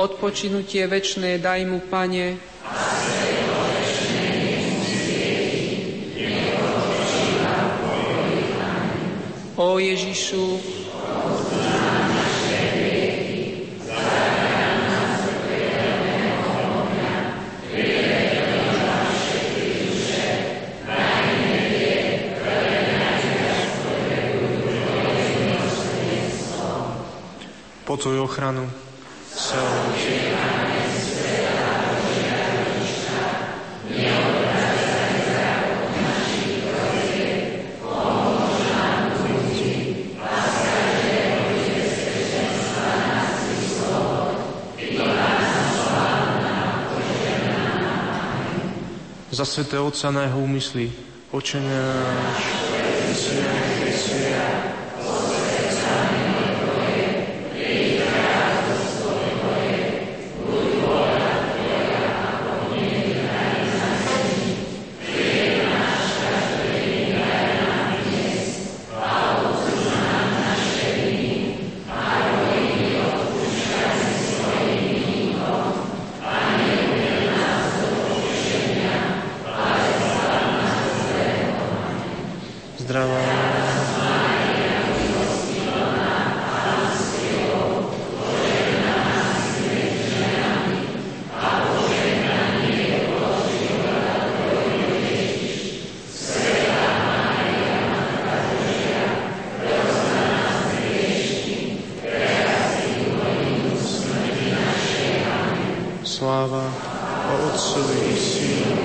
Odpočinutie 0.04 0.84
večné 0.84 1.40
daj 1.40 1.64
mu, 1.64 1.80
Pane, 1.80 2.36
O 9.56 9.80
Ježišu, 9.80 10.60
po 27.88 27.96
Tvoju 27.96 28.20
ochranu 28.20 28.68
celého 29.34 29.93
za 49.44 49.60
sveté 49.60 49.76
Otca 49.76 50.08
na 50.08 50.24
jeho 50.24 50.40
úmysly. 50.40 50.88
Oče 51.28 51.60
náš, 51.60 52.40
ktorý 52.64 53.12
si 53.12 53.36
na 53.36 53.74
sláva 106.14 106.62
a 107.26 107.32
Otcovi 107.50 108.12
i 108.12 108.16
Synu 108.16 108.84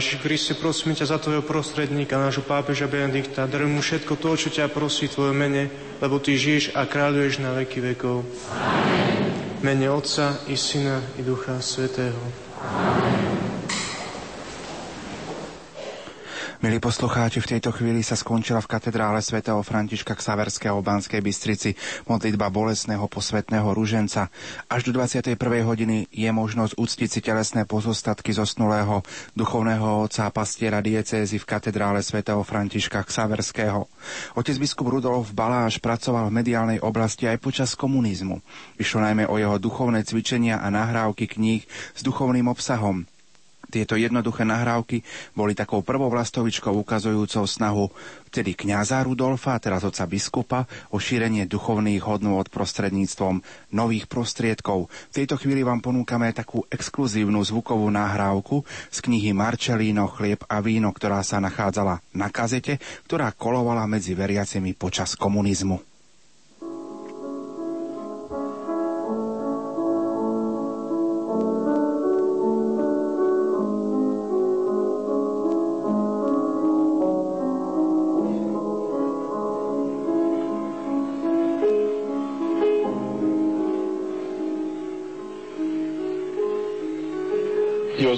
Pane 0.00 0.08
Ježiši 0.08 0.24
Kriste, 0.24 0.54
prosím 0.56 0.96
ťa 0.96 1.12
za 1.12 1.18
Tvojho 1.20 1.44
prostredníka, 1.44 2.16
nášho 2.16 2.40
pápeža 2.40 2.88
Benedikta. 2.88 3.44
Daruj 3.44 3.68
mu 3.68 3.84
všetko 3.84 4.16
to, 4.16 4.32
čo 4.32 4.48
ťa 4.48 4.72
prosí 4.72 5.12
v 5.12 5.12
Tvojom 5.12 5.36
mene, 5.36 5.68
lebo 6.00 6.16
Ty 6.16 6.40
žiješ 6.40 6.72
a 6.72 6.88
kráľuješ 6.88 7.44
na 7.44 7.52
veky 7.52 7.84
vekov. 7.84 8.24
Amen. 8.48 9.28
Mene 9.60 9.92
Otca 9.92 10.40
i 10.48 10.56
Syna 10.56 11.04
i 11.04 11.20
Ducha 11.20 11.60
Svetého. 11.60 12.16
Amen. 12.64 13.39
Poslucháči, 16.90 17.38
v 17.38 17.50
tejto 17.54 17.70
chvíli 17.70 18.02
sa 18.02 18.18
skončila 18.18 18.58
v 18.58 18.66
katedrále 18.66 19.22
svätého 19.22 19.62
Františka 19.62 20.18
Ksaverského 20.18 20.74
v 20.82 20.90
Banskej 20.90 21.22
Bystrici 21.22 21.78
modlitba 22.10 22.50
bolesného 22.50 23.06
posvetného 23.06 23.70
ruženca. 23.70 24.26
Až 24.66 24.90
do 24.90 24.98
21. 24.98 25.38
hodiny 25.70 26.10
je 26.10 26.26
možnosť 26.34 26.74
uctiť 26.74 27.06
si 27.06 27.20
telesné 27.22 27.62
pozostatky 27.62 28.34
zosnulého 28.34 29.06
duchovného 29.38 30.02
otca 30.02 30.26
a 30.26 30.34
pastiera 30.34 30.82
diecézy 30.82 31.38
v 31.38 31.46
katedrále 31.46 32.02
svätého 32.02 32.42
Františka 32.42 33.06
Ksaverského. 33.06 33.86
Otec 34.34 34.58
biskup 34.58 34.90
Rudolf 34.90 35.30
Baláš 35.30 35.78
pracoval 35.78 36.26
v 36.26 36.42
mediálnej 36.42 36.82
oblasti 36.82 37.30
aj 37.30 37.38
počas 37.38 37.78
komunizmu. 37.78 38.42
Išlo 38.82 39.06
najmä 39.06 39.30
o 39.30 39.38
jeho 39.38 39.62
duchovné 39.62 40.02
cvičenia 40.02 40.58
a 40.58 40.66
nahrávky 40.74 41.30
kníh 41.38 41.62
s 41.94 42.02
duchovným 42.02 42.50
obsahom. 42.50 43.06
Tieto 43.70 43.94
jednoduché 43.94 44.42
nahrávky 44.42 45.06
boli 45.32 45.54
takou 45.54 45.80
prvou 45.86 46.10
vlastovičkou 46.10 46.74
ukazujúcou 46.74 47.46
snahu 47.46 47.86
vtedy 48.30 48.54
kňaza 48.54 49.02
Rudolfa, 49.02 49.58
teraz 49.58 49.82
oca 49.82 50.06
biskupa, 50.06 50.66
o 50.94 51.02
šírenie 51.02 51.50
duchovných 51.50 52.02
hodnôt 52.06 52.46
prostredníctvom 52.46 53.42
nových 53.74 54.06
prostriedkov. 54.06 54.86
V 55.10 55.16
tejto 55.22 55.34
chvíli 55.34 55.66
vám 55.66 55.82
ponúkame 55.82 56.30
takú 56.30 56.62
exkluzívnu 56.70 57.42
zvukovú 57.42 57.90
nahrávku 57.90 58.62
z 58.94 58.98
knihy 59.02 59.34
Marčelíno, 59.34 60.06
chlieb 60.06 60.46
a 60.46 60.62
víno, 60.62 60.94
ktorá 60.94 61.26
sa 61.26 61.42
nachádzala 61.42 62.02
na 62.14 62.30
kazete, 62.30 62.78
ktorá 63.10 63.34
kolovala 63.34 63.90
medzi 63.90 64.14
veriacimi 64.14 64.78
počas 64.78 65.18
komunizmu. 65.18 65.89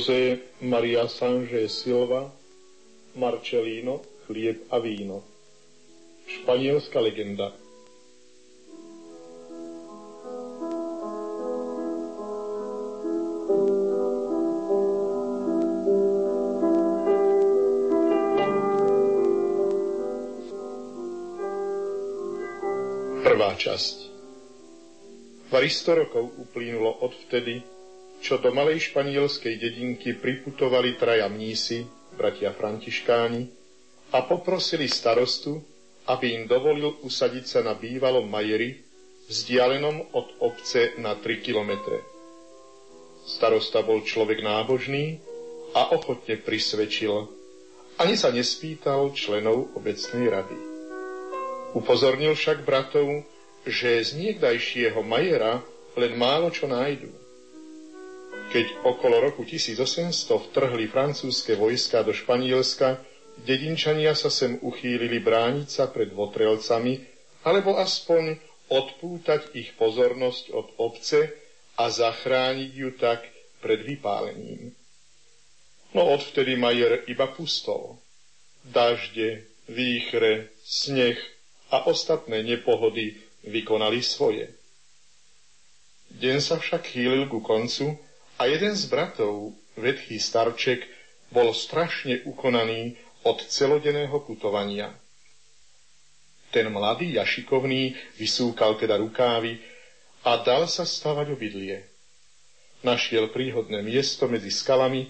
José 0.02 0.42
Maria 0.58 1.06
Sanže 1.06 1.70
Silva, 1.70 2.26
Marcelino, 3.14 4.02
chlieb 4.26 4.66
a 4.66 4.82
víno. 4.82 5.22
Španielská 6.26 6.98
legenda. 6.98 7.54
Prvá 23.22 23.54
časť. 23.54 24.10
Varisto 25.46 25.94
rokov 25.94 26.34
uplynulo 26.42 26.90
odvtedy, 27.06 27.62
čo 28.22 28.38
do 28.38 28.54
malej 28.54 28.94
španielskej 28.94 29.58
dedinky 29.58 30.14
priputovali 30.14 30.94
traja 30.94 31.26
mnísi, 31.26 31.82
bratia 32.14 32.54
františkáni, 32.54 33.50
a 34.14 34.22
poprosili 34.22 34.86
starostu, 34.86 35.58
aby 36.06 36.38
im 36.38 36.44
dovolil 36.46 37.02
usadiť 37.02 37.44
sa 37.44 37.60
na 37.66 37.74
bývalom 37.74 38.30
majeri, 38.30 38.78
vzdialenom 39.26 40.14
od 40.14 40.26
obce 40.38 40.94
na 41.02 41.18
3 41.18 41.42
kilometre. 41.42 42.04
Starosta 43.26 43.82
bol 43.82 44.06
človek 44.06 44.42
nábožný 44.42 45.18
a 45.72 45.94
ochotne 45.94 46.38
prisvedčil, 46.38 47.30
ani 48.02 48.14
sa 48.18 48.34
nespýtal 48.34 49.14
členov 49.14 49.72
obecnej 49.78 50.26
rady. 50.28 50.58
Upozornil 51.72 52.36
však 52.36 52.66
bratov, 52.66 53.24
že 53.64 54.02
z 54.02 54.10
niekdajšieho 54.18 55.00
majera 55.06 55.62
len 55.96 56.18
málo 56.18 56.50
čo 56.50 56.68
nájdu. 56.68 57.21
Keď 58.50 58.66
okolo 58.82 59.22
roku 59.22 59.46
1800 59.46 60.50
vtrhli 60.50 60.90
francúzske 60.90 61.54
vojska 61.54 62.02
do 62.02 62.10
Španielska, 62.10 62.98
dedinčania 63.46 64.18
sa 64.18 64.32
sem 64.32 64.58
uchýlili 64.58 65.22
brániť 65.22 65.68
sa 65.70 65.84
pred 65.86 66.10
votrelcami, 66.10 66.98
alebo 67.46 67.78
aspoň 67.78 68.40
odpútať 68.72 69.54
ich 69.54 69.76
pozornosť 69.78 70.44
od 70.50 70.66
obce 70.80 71.30
a 71.78 71.92
zachrániť 71.92 72.70
ju 72.72 72.90
tak 72.96 73.20
pred 73.60 73.84
vypálením. 73.84 74.72
No 75.92 76.08
odvtedy 76.08 76.56
Majer 76.56 77.04
iba 77.06 77.28
pustol. 77.28 78.00
Dažde, 78.64 79.44
výchre, 79.68 80.48
sneh 80.64 81.20
a 81.68 81.84
ostatné 81.84 82.40
nepohody 82.40 83.20
vykonali 83.44 84.00
svoje. 84.00 84.48
Deň 86.12 86.36
sa 86.40 86.56
však 86.60 86.92
chýlil 86.92 87.28
ku 87.28 87.40
koncu 87.40 87.96
a 88.42 88.50
jeden 88.50 88.74
z 88.74 88.90
bratov, 88.90 89.54
vedchý 89.78 90.18
starček, 90.18 90.82
bol 91.30 91.54
strašne 91.54 92.26
ukonaný 92.26 92.98
od 93.22 93.38
celodenného 93.38 94.18
putovania. 94.26 94.90
Ten 96.50 96.66
mladý 96.74 97.22
a 97.22 97.24
šikovný 97.24 97.94
vysúkal 98.18 98.74
teda 98.82 98.98
rukávy 98.98 99.62
a 100.26 100.42
dal 100.42 100.66
sa 100.66 100.82
stavať 100.82 101.38
obydlie. 101.38 101.86
Našiel 102.82 103.30
príhodné 103.30 103.78
miesto 103.78 104.26
medzi 104.26 104.50
skalami 104.50 105.06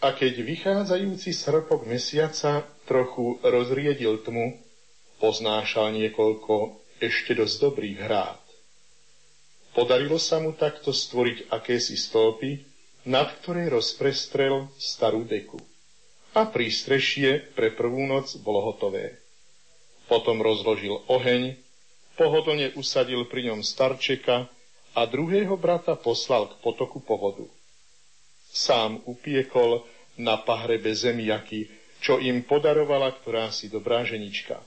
a 0.00 0.16
keď 0.16 0.40
vychádzajúci 0.40 1.36
srpok 1.36 1.84
mesiaca 1.84 2.64
trochu 2.88 3.36
rozriedil 3.44 4.24
tmu, 4.24 4.56
poznášal 5.20 5.92
niekoľko 6.00 6.80
ešte 6.96 7.36
dosť 7.36 7.56
dobrých 7.60 7.98
hrád. 8.08 8.40
Podarilo 9.76 10.16
sa 10.16 10.40
mu 10.40 10.56
takto 10.56 10.90
stvoriť 10.90 11.52
akési 11.52 11.94
stĺpy, 11.94 12.69
nad 13.04 13.32
ktorej 13.40 13.70
rozprestrel 13.70 14.68
starú 14.76 15.24
deku. 15.24 15.56
A 16.30 16.46
prístrešie 16.46 17.52
pre 17.52 17.70
prvú 17.70 18.04
noc 18.04 18.36
bolo 18.38 18.62
hotové. 18.62 19.18
Potom 20.06 20.38
rozložil 20.38 21.00
oheň, 21.06 21.56
pohodlne 22.14 22.74
usadil 22.74 23.24
pri 23.24 23.50
ňom 23.50 23.60
starčeka 23.62 24.46
a 24.92 25.00
druhého 25.06 25.54
brata 25.54 25.94
poslal 25.94 26.50
k 26.50 26.54
potoku 26.58 26.98
povodu. 26.98 27.46
Sám 28.46 29.00
upiekol 29.06 29.86
na 30.16 30.36
pahrebe 30.36 30.90
zemiaky, 30.90 31.70
čo 31.98 32.18
im 32.18 32.42
podarovala 32.42 33.14
ktorá 33.14 33.48
si 33.48 33.70
dobrá 33.70 34.02
ženička. 34.02 34.58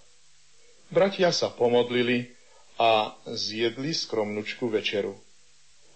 Bratia 0.87 1.29
sa 1.29 1.49
pomodlili 1.49 2.31
a 2.75 3.13
zjedli 3.25 3.91
skromnučku 3.91 4.65
večeru. 4.67 5.13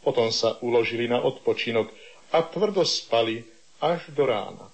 Potom 0.01 0.29
sa 0.29 0.55
uložili 0.59 1.05
na 1.05 1.19
odpočinok, 1.19 1.89
a 2.31 2.41
tvrdo 2.41 2.85
spali 2.85 3.43
až 3.81 4.09
do 4.11 4.25
rána. 4.25 4.67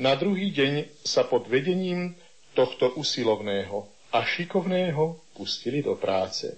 Na 0.00 0.14
druhý 0.14 0.50
deň 0.50 1.04
sa 1.04 1.28
pod 1.28 1.46
vedením 1.46 2.16
tohto 2.56 2.96
usilovného 2.96 3.86
a 4.10 4.24
šikovného 4.24 5.20
pustili 5.36 5.84
do 5.84 5.94
práce. 5.94 6.50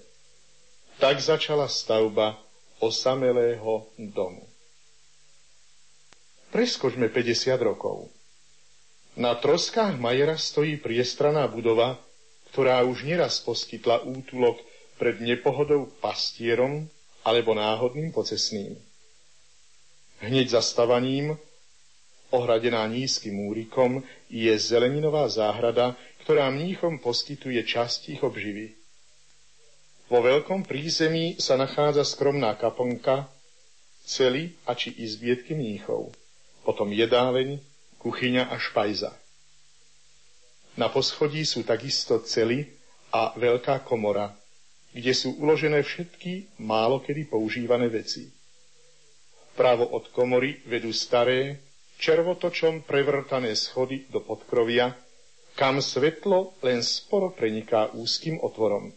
Tak 0.97 1.19
začala 1.19 1.67
stavba 1.67 2.39
osamelého 2.79 3.89
domu. 3.99 4.47
Preskočme 6.53 7.09
50 7.09 7.57
rokov. 7.65 8.13
Na 9.17 9.33
troskách 9.37 9.97
Majera 9.97 10.37
stojí 10.37 10.77
priestraná 10.77 11.45
budova, 11.49 11.97
ktorá 12.53 12.85
už 12.85 13.05
neraz 13.05 13.41
poskytla 13.41 14.05
útulok 14.05 14.61
pred 15.01 15.17
nepohodou 15.21 15.89
pastierom 16.01 16.85
alebo 17.25 17.57
náhodným 17.57 18.13
pocesným. 18.13 18.77
Hneď 20.23 20.55
za 20.55 20.61
stavaním, 20.63 21.35
ohradená 22.31 22.87
nízkym 22.87 23.35
múrikom, 23.35 23.99
je 24.31 24.55
zeleninová 24.55 25.27
záhrada, 25.27 25.99
ktorá 26.23 26.47
mníchom 26.47 27.03
poskytuje 27.03 27.59
časť 27.59 28.15
ich 28.15 28.21
obživy. 28.23 28.71
Vo 30.07 30.23
veľkom 30.23 30.63
prízemí 30.63 31.35
sa 31.43 31.59
nachádza 31.59 32.07
skromná 32.07 32.55
kaplnka, 32.55 33.27
cely 34.07 34.55
a 34.63 34.75
či 34.75 34.95
izbietky 34.95 35.55
mníchov, 35.55 36.15
potom 36.63 36.91
jedáleň, 36.91 37.59
kuchyňa 37.99 38.47
a 38.47 38.55
špajza. 38.59 39.11
Na 40.79 40.87
poschodí 40.87 41.43
sú 41.43 41.67
takisto 41.67 42.23
cely 42.23 42.67
a 43.11 43.35
veľká 43.35 43.83
komora, 43.83 44.31
kde 44.95 45.11
sú 45.11 45.35
uložené 45.35 45.83
všetky 45.83 46.63
málo 46.63 47.03
kedy 47.03 47.27
používané 47.27 47.91
veci. 47.91 48.42
Právo 49.53 49.85
od 49.93 50.09
komory 50.09 50.65
vedú 50.65 50.89
staré, 50.89 51.61
červotočom 52.01 52.83
prevrtané 52.83 53.53
schody 53.53 54.09
do 54.09 54.19
podkrovia, 54.19 54.97
kam 55.53 55.77
svetlo 55.77 56.57
len 56.65 56.81
sporo 56.81 57.29
preniká 57.29 57.93
úzkým 57.93 58.41
otvorom. 58.41 58.89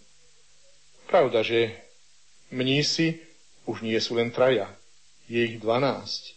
Pravda, 1.06 1.44
že 1.44 1.76
mnísi 2.50 3.20
už 3.68 3.84
nie 3.84 3.98
sú 4.00 4.16
len 4.16 4.32
traja, 4.32 4.72
je 5.28 5.44
ich 5.44 5.60
dvanásť. 5.60 6.34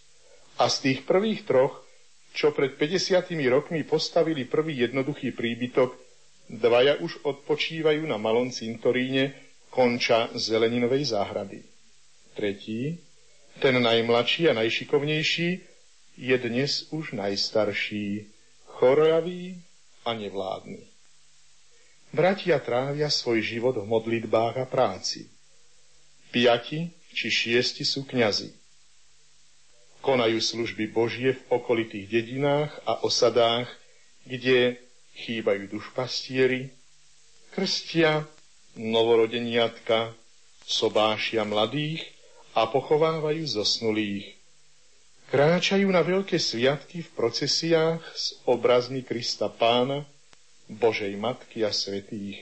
A 0.59 0.67
z 0.67 0.75
tých 0.83 0.99
prvých 1.07 1.47
troch, 1.47 1.79
čo 2.35 2.51
pred 2.51 2.75
50 2.75 3.31
rokmi 3.47 3.87
postavili 3.87 4.43
prvý 4.43 4.83
jednoduchý 4.85 5.31
príbytok, 5.31 5.95
dvaja 6.51 6.99
už 6.99 7.23
odpočívajú 7.23 8.03
na 8.03 8.19
malom 8.19 8.51
cintoríne 8.51 9.33
konča 9.71 10.27
zeleninovej 10.35 11.15
záhrady. 11.15 11.61
Tretí, 12.33 13.08
ten 13.59 13.83
najmladší 13.83 14.49
a 14.49 14.53
najšikovnejší, 14.53 15.49
je 16.17 16.37
dnes 16.37 16.87
už 16.91 17.11
najstarší, 17.11 18.27
choravý 18.65 19.59
a 20.05 20.13
nevládny. 20.15 20.83
Bratia 22.15 22.59
trávia 22.59 23.11
svoj 23.11 23.43
život 23.43 23.75
v 23.77 23.85
modlitbách 23.85 24.55
a 24.57 24.65
práci. 24.65 25.27
Piati 26.31 26.89
či 27.13 27.27
šiesti 27.27 27.83
sú 27.83 28.07
kňazi. 28.07 28.55
Konajú 29.99 30.39
služby 30.39 30.95
Božie 30.95 31.35
v 31.35 31.41
okolitých 31.51 32.07
dedinách 32.07 32.71
a 32.87 33.03
osadách, 33.03 33.67
kde 34.23 34.79
chýbajú 35.19 35.67
dušpastieri, 35.67 36.71
krstia, 37.51 38.23
novorodeniatka, 38.79 40.15
sobášia 40.63 41.43
mladých 41.43 42.18
a 42.55 42.65
pochovávajú 42.69 43.43
zosnulých. 43.45 44.37
Kráčajú 45.29 45.85
na 45.93 46.01
veľké 46.01 46.41
sviatky 46.41 47.05
v 47.05 47.09
procesiách 47.13 48.01
s 48.17 48.37
obrazmi 48.49 49.05
Krista 49.05 49.45
Pána, 49.45 50.05
Božej 50.65 51.13
Matky 51.17 51.61
a 51.61 51.69
Svetých. 51.69 52.41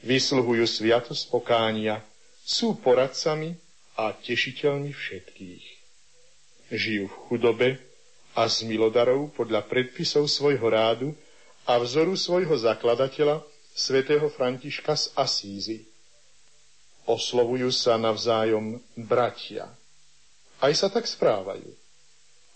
Vysluhujú 0.00 0.64
sviatosť 0.64 1.28
pokánia, 1.28 2.00
sú 2.42 2.74
poradcami 2.80 3.54
a 4.00 4.16
tešiteľmi 4.16 4.90
všetkých 4.90 5.82
žijú 6.72 7.08
v 7.08 7.18
chudobe 7.28 7.68
a 8.32 8.48
z 8.48 8.64
milodarov 8.64 9.36
podľa 9.36 9.68
predpisov 9.68 10.24
svojho 10.24 10.64
rádu 10.64 11.12
a 11.68 11.76
vzoru 11.76 12.16
svojho 12.16 12.56
zakladateľa, 12.56 13.44
svätého 13.76 14.24
Františka 14.32 14.96
z 14.96 15.12
Asízy. 15.14 15.91
Oslovujú 17.06 17.74
sa 17.74 17.98
navzájom 17.98 18.78
bratia. 18.94 19.66
Aj 20.62 20.70
sa 20.70 20.86
tak 20.86 21.10
správajú. 21.10 21.66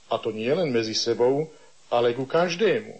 A 0.07 0.23
to 0.23 0.31
nie 0.31 0.51
len 0.51 0.71
medzi 0.71 0.95
sebou, 0.95 1.51
ale 1.91 2.15
ku 2.15 2.27
každému. 2.27 2.95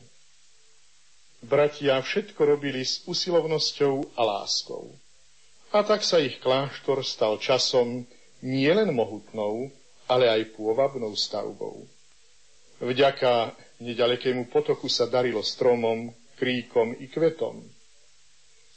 Bratia 1.47 2.03
všetko 2.03 2.43
robili 2.43 2.83
s 2.83 3.07
usilovnosťou 3.07 4.19
a 4.19 4.23
láskou. 4.27 4.91
A 5.71 5.87
tak 5.87 6.03
sa 6.03 6.19
ich 6.19 6.43
kláštor 6.43 7.07
stal 7.07 7.39
časom 7.39 8.03
nielen 8.43 8.91
mohutnou, 8.91 9.71
ale 10.11 10.27
aj 10.27 10.59
pôvabnou 10.59 11.15
stavbou. 11.15 11.87
Vďaka 12.83 13.55
nedalekému 13.83 14.51
potoku 14.51 14.91
sa 14.91 15.07
darilo 15.07 15.43
stromom, 15.47 16.11
kríkom 16.37 16.99
i 16.99 17.07
kvetom. 17.07 17.76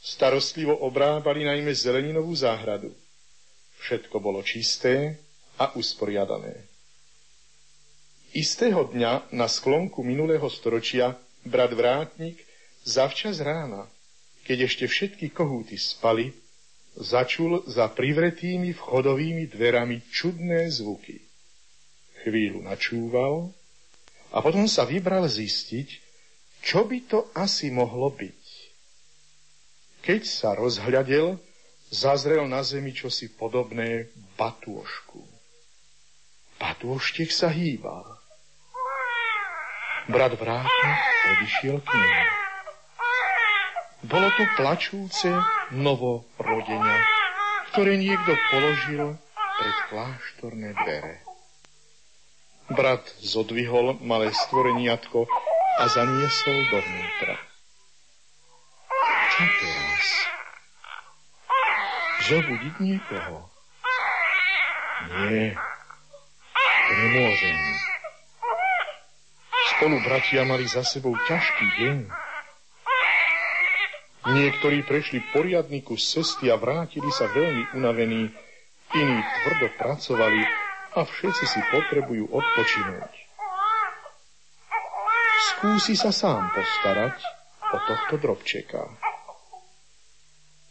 Starostlivo 0.00 0.72
obrábali 0.80 1.44
najmä 1.44 1.76
zeleninovú 1.76 2.32
záhradu. 2.32 2.88
Všetko 3.84 4.16
bolo 4.20 4.40
čisté 4.40 5.20
a 5.60 5.76
usporiadané. 5.76 6.68
Istého 8.32 8.88
dňa 8.88 9.34
na 9.36 9.44
sklonku 9.44 10.00
minulého 10.00 10.46
storočia 10.48 11.18
brat 11.44 11.76
Vrátnik 11.76 12.40
zavčas 12.86 13.44
rána, 13.44 13.90
keď 14.48 14.70
ešte 14.72 14.84
všetky 14.88 15.36
kohúty 15.36 15.76
spali, 15.76 16.32
začul 16.96 17.64
za 17.68 17.90
privretými 17.92 18.72
vchodovými 18.72 19.50
dverami 19.52 20.00
čudné 20.08 20.70
zvuky. 20.72 21.20
Chvíľu 22.24 22.64
načúval 22.64 23.52
a 24.30 24.38
potom 24.44 24.68
sa 24.68 24.84
vybral 24.84 25.26
zistiť, 25.26 25.88
čo 26.60 26.84
by 26.84 26.98
to 27.08 27.18
asi 27.32 27.72
mohlo 27.72 28.12
byť. 28.12 28.39
Keď 30.10 30.26
sa 30.26 30.58
rozhľadel, 30.58 31.38
zazrel 31.86 32.42
na 32.50 32.66
zemi 32.66 32.90
čosi 32.90 33.30
podobné 33.30 34.10
batôžku. 34.34 35.22
Batôštek 36.58 37.30
sa 37.30 37.46
hýbal. 37.46 38.18
Brat 40.10 40.34
vrátnik 40.34 40.98
odišiel 41.30 41.78
k 41.78 41.88
nemu. 41.94 42.26
Bolo 44.10 44.28
to 44.34 44.44
plačúce 44.58 45.30
novorodenia, 45.78 46.98
ktoré 47.70 47.94
niekto 47.94 48.34
položil 48.50 49.14
pred 49.62 49.76
kláštorné 49.94 50.74
dvere. 50.74 51.22
Brat 52.66 53.06
zodvihol 53.22 54.02
malé 54.02 54.34
stvoreniatko 54.34 55.30
a 55.78 55.86
zaniesol 55.86 56.66
dovnútra. 56.66 57.38
Čo 59.38 59.46
teraz? 59.46 59.89
Zobudiť 62.30 62.74
niekoho? 62.78 63.50
Nie, 65.10 65.56
to 66.60 66.92
nemôžem. 66.94 67.58
Spolu 69.76 69.96
bratia 70.04 70.44
mali 70.44 70.68
za 70.68 70.84
sebou 70.84 71.16
ťažký 71.16 71.66
deň. 71.80 71.98
Niektorí 74.30 74.84
prešli 74.84 75.24
poriadny 75.32 75.80
kus 75.80 76.04
cesty 76.04 76.52
a 76.52 76.60
vrátili 76.60 77.08
sa 77.08 77.24
veľmi 77.32 77.72
unavení, 77.72 78.28
iní 78.92 79.18
tvrdo 79.40 79.72
pracovali 79.80 80.44
a 80.94 81.00
všetci 81.02 81.44
si 81.48 81.60
potrebujú 81.72 82.28
odpočinúť. 82.28 83.12
Skúsi 85.40 85.96
sa 85.96 86.12
sám 86.12 86.52
postarať 86.52 87.16
o 87.72 87.76
tohto 87.88 88.14
drobčeka. 88.20 89.09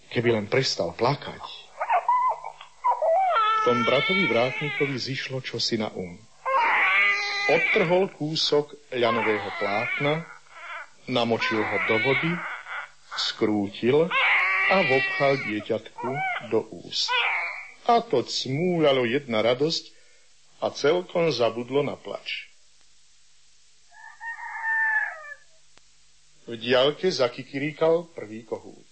Keby 0.10 0.30
len 0.34 0.46
prestal 0.50 0.94
plakať. 0.98 1.44
V 3.60 3.60
tom 3.68 3.86
bratovi 3.86 4.26
vrátnikovi 4.26 4.96
zišlo 4.98 5.44
čosi 5.46 5.78
na 5.78 5.94
um. 5.94 6.18
Odtrhol 7.50 8.14
kúsok 8.14 8.74
ľanového 8.94 9.50
plátna, 9.58 10.26
namočil 11.10 11.62
ho 11.62 11.78
do 11.90 11.98
vody 12.02 12.32
skrútil 13.18 14.06
a 14.70 14.78
vopchal 14.86 15.42
dieťatku 15.50 16.10
do 16.54 16.60
úst. 16.86 17.10
A 17.90 18.06
to 18.06 18.22
cmúľalo 18.22 19.10
jedna 19.10 19.42
radosť 19.42 19.90
a 20.62 20.70
celkom 20.70 21.34
zabudlo 21.34 21.82
na 21.82 21.98
plač. 21.98 22.52
V 26.46 26.58
diaľke 26.58 27.10
zakikiríkal 27.10 28.10
prvý 28.14 28.46
kohút. 28.46 28.89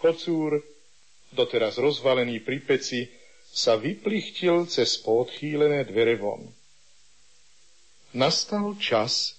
Kocúr, 0.00 0.64
doteraz 1.36 1.76
rozvalený 1.76 2.40
pri 2.40 2.64
peci, 2.64 3.04
sa 3.52 3.76
vyplichtil 3.76 4.64
cez 4.64 4.96
podchýlené 5.04 5.84
dvere 5.84 6.16
von. 6.16 6.40
Nastal 8.16 8.74
čas, 8.80 9.36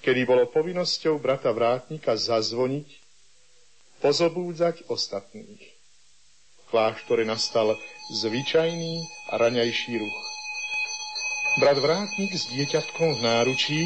kedy 0.00 0.24
bolo 0.24 0.48
povinnosťou 0.48 1.20
brata 1.20 1.52
vrátnika 1.52 2.16
zazvoniť, 2.16 2.88
pozobúdzať 4.00 4.88
ostatných. 4.88 5.60
V 5.60 6.62
kláštore 6.72 7.28
nastal 7.28 7.76
zvyčajný 8.10 9.04
a 9.30 9.36
raňajší 9.36 9.92
ruch. 10.00 10.18
Brat 11.60 11.76
vrátnik 11.82 12.32
s 12.32 12.48
dieťatkom 12.48 13.18
v 13.18 13.24
náručí, 13.26 13.80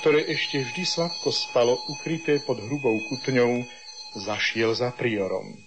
ktoré 0.00 0.24
ešte 0.26 0.64
vždy 0.64 0.82
sladko 0.82 1.28
spalo 1.30 1.76
ukryté 1.92 2.40
pod 2.42 2.56
hrubou 2.56 2.96
kutňou, 3.12 3.68
zašiel 4.16 4.74
za 4.74 4.90
priorom. 4.90 5.58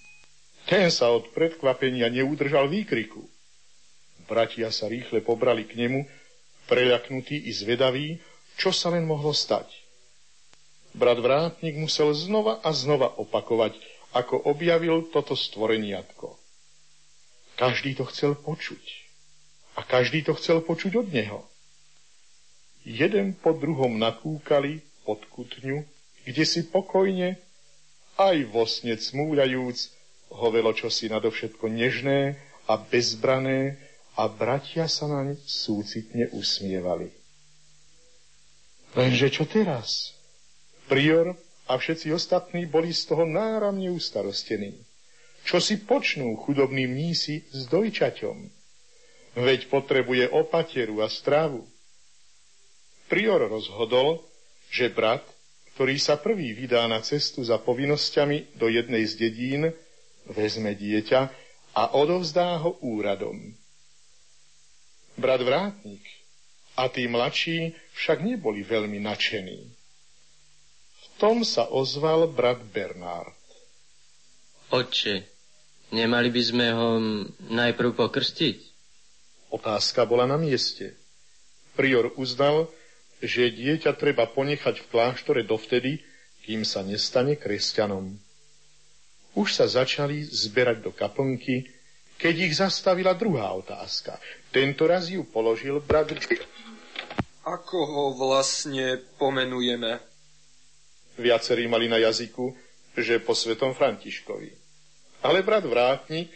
Ten 0.68 0.88
sa 0.92 1.12
od 1.12 1.32
predkvapenia 1.36 2.08
neudržal 2.08 2.72
výkriku. 2.72 3.24
Bratia 4.28 4.72
sa 4.72 4.88
rýchle 4.88 5.20
pobrali 5.20 5.68
k 5.68 5.76
nemu, 5.76 6.08
preľaknutí 6.72 7.48
i 7.48 7.52
zvedaví, 7.52 8.24
čo 8.56 8.72
sa 8.72 8.96
len 8.96 9.04
mohlo 9.04 9.36
stať. 9.36 9.68
Brat 10.94 11.20
Vrátnik 11.20 11.76
musel 11.76 12.14
znova 12.14 12.62
a 12.64 12.70
znova 12.72 13.12
opakovať, 13.18 13.76
ako 14.14 14.46
objavil 14.46 15.10
toto 15.10 15.34
stvoreniatko. 15.34 16.38
Každý 17.58 17.98
to 17.98 18.06
chcel 18.14 18.38
počuť. 18.38 18.82
A 19.74 19.82
každý 19.82 20.22
to 20.22 20.38
chcel 20.38 20.62
počuť 20.62 21.02
od 21.02 21.08
neho. 21.10 21.40
jeden 22.86 23.34
po 23.34 23.56
druhom 23.56 23.96
nakúkali 23.96 24.84
pod 25.08 25.24
kutňu, 25.32 25.88
kde 26.28 26.44
si 26.44 26.68
pokojne, 26.68 27.40
aj 28.18 28.38
vo 28.50 28.64
sne 28.70 28.98
cmúľajúc, 28.98 29.78
hovelo 30.34 30.74
čosi 30.74 31.10
nadovšetko 31.10 31.66
nežné 31.70 32.38
a 32.66 32.78
bezbrané 32.78 33.78
a 34.18 34.30
bratia 34.30 34.86
sa 34.86 35.10
naň 35.10 35.38
súcitne 35.46 36.30
usmievali. 36.34 37.10
Lenže 38.94 39.34
čo 39.34 39.50
teraz? 39.50 40.14
Prior 40.86 41.34
a 41.66 41.74
všetci 41.80 42.14
ostatní 42.14 42.70
boli 42.70 42.94
z 42.94 43.10
toho 43.10 43.26
náramne 43.26 43.90
ustarostení. 43.90 44.78
Čo 45.44 45.58
si 45.58 45.82
počnú 45.82 46.38
chudobní 46.40 46.86
mnísi 46.86 47.44
s 47.50 47.68
dojčaťom? 47.68 48.38
Veď 49.34 49.66
potrebuje 49.68 50.30
opateru 50.30 51.02
a 51.02 51.10
stravu. 51.10 51.66
Prior 53.10 53.42
rozhodol, 53.50 54.22
že 54.70 54.94
brat, 54.94 55.26
ktorý 55.74 55.98
sa 55.98 56.22
prvý 56.22 56.54
vydá 56.54 56.86
na 56.86 57.02
cestu 57.02 57.42
za 57.42 57.58
povinnosťami 57.58 58.58
do 58.62 58.70
jednej 58.70 59.10
z 59.10 59.14
dedín, 59.18 59.62
vezme 60.30 60.78
dieťa 60.78 61.22
a 61.74 61.84
odovzdá 61.98 62.62
ho 62.62 62.78
úradom. 62.86 63.58
Brat 65.18 65.42
vrátnik 65.42 66.02
a 66.78 66.90
tí 66.90 67.10
mladší 67.10 67.74
však 67.98 68.22
neboli 68.22 68.62
veľmi 68.62 69.02
nadšení. 69.02 69.60
V 70.94 71.06
tom 71.18 71.42
sa 71.42 71.70
ozval 71.70 72.30
brat 72.30 72.62
Bernard. 72.70 73.38
Otče, 74.74 75.26
nemali 75.94 76.34
by 76.34 76.42
sme 76.42 76.68
ho 76.74 76.90
najprv 77.50 77.94
pokrstiť? 77.94 78.58
Otázka 79.54 80.10
bola 80.10 80.26
na 80.26 80.38
mieste. 80.38 80.98
Prior 81.78 82.10
uznal, 82.18 82.70
že 83.24 83.56
dieťa 83.56 83.96
treba 83.96 84.28
ponechať 84.28 84.84
v 84.84 84.90
kláštore 84.92 85.42
dovtedy, 85.48 86.04
kým 86.44 86.68
sa 86.68 86.84
nestane 86.84 87.40
kresťanom. 87.40 88.12
Už 89.40 89.56
sa 89.56 89.66
začali 89.66 90.28
zberať 90.28 90.84
do 90.84 90.92
kaplnky, 90.92 91.72
keď 92.20 92.36
ich 92.46 92.54
zastavila 92.60 93.16
druhá 93.16 93.56
otázka. 93.56 94.20
Tento 94.52 94.86
raz 94.86 95.08
ju 95.08 95.24
položil 95.24 95.80
brat 95.80 96.12
ako 97.44 97.78
ho 97.84 98.06
vlastne 98.16 99.04
pomenujeme? 99.20 100.00
Viacerí 101.20 101.68
mali 101.68 101.92
na 101.92 102.00
jazyku, 102.00 102.56
že 102.96 103.20
po 103.20 103.36
svetom 103.36 103.76
Františkovi. 103.76 104.48
Ale 105.28 105.44
brat 105.44 105.68
Vrátnik, 105.68 106.32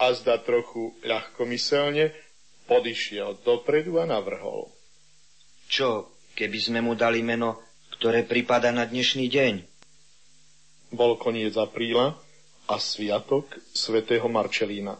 a 0.00 0.14
zda 0.16 0.40
trochu 0.40 0.96
ľahkomyselne, 1.04 2.16
podišiel 2.64 3.44
dopredu 3.44 4.00
a 4.00 4.08
navrhol. 4.08 4.72
Čo, 5.68 6.08
keby 6.38 6.58
sme 6.62 6.78
mu 6.78 6.94
dali 6.94 7.18
meno, 7.18 7.58
ktoré 7.98 8.22
pripada 8.22 8.70
na 8.70 8.86
dnešný 8.86 9.26
deň? 9.26 9.54
Bol 10.94 11.18
koniec 11.18 11.58
apríla 11.58 12.14
a 12.70 12.78
sviatok 12.78 13.58
svätého 13.74 14.30
Marčelína. 14.30 14.94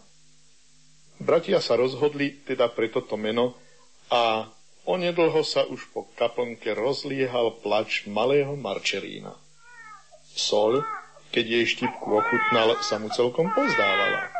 Bratia 1.23 1.63
sa 1.63 1.79
rozhodli 1.79 2.43
teda 2.43 2.67
pre 2.75 2.91
toto 2.91 3.15
meno 3.15 3.55
a 4.11 4.51
Onedlho 4.89 5.45
sa 5.47 5.69
už 5.69 5.93
po 5.95 6.11
kaplnke 6.19 6.75
rozliehal 6.75 7.63
plač 7.63 8.09
malého 8.09 8.59
Marčerína. 8.59 9.37
Sol, 10.35 10.83
keď 11.31 11.45
jej 11.45 11.67
štipku 11.77 12.09
ochutnal, 12.09 12.81
sa 12.83 12.97
mu 12.97 13.13
celkom 13.13 13.53
pozdávala. 13.53 14.33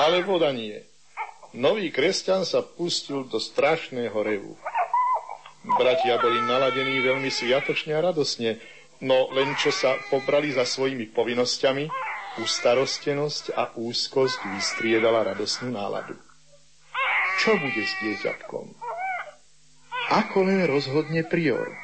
Ale 0.00 0.24
voda 0.24 0.48
nie. 0.48 0.80
Nový 1.52 1.92
kresťan 1.92 2.48
sa 2.48 2.64
pustil 2.64 3.28
do 3.28 3.36
strašného 3.36 4.16
revu. 4.16 4.56
Bratia 5.62 6.18
boli 6.18 6.42
naladení 6.42 6.98
veľmi 6.98 7.30
sviatočne 7.30 7.94
a 7.94 8.02
radosne, 8.02 8.58
no 8.98 9.30
len 9.30 9.54
čo 9.54 9.70
sa 9.70 9.94
pobrali 10.10 10.50
za 10.50 10.66
svojimi 10.66 11.14
povinnosťami, 11.14 11.86
ustarostenosť 12.42 13.54
a 13.54 13.70
úzkosť 13.78 14.40
vystriedala 14.58 15.22
radosnú 15.22 15.70
náladu. 15.70 16.18
Čo 17.38 17.54
bude 17.62 17.82
s 17.82 17.94
dieťatkom? 18.02 18.74
Ako 20.10 20.38
len 20.42 20.66
rozhodne 20.66 21.22
prior. 21.22 21.78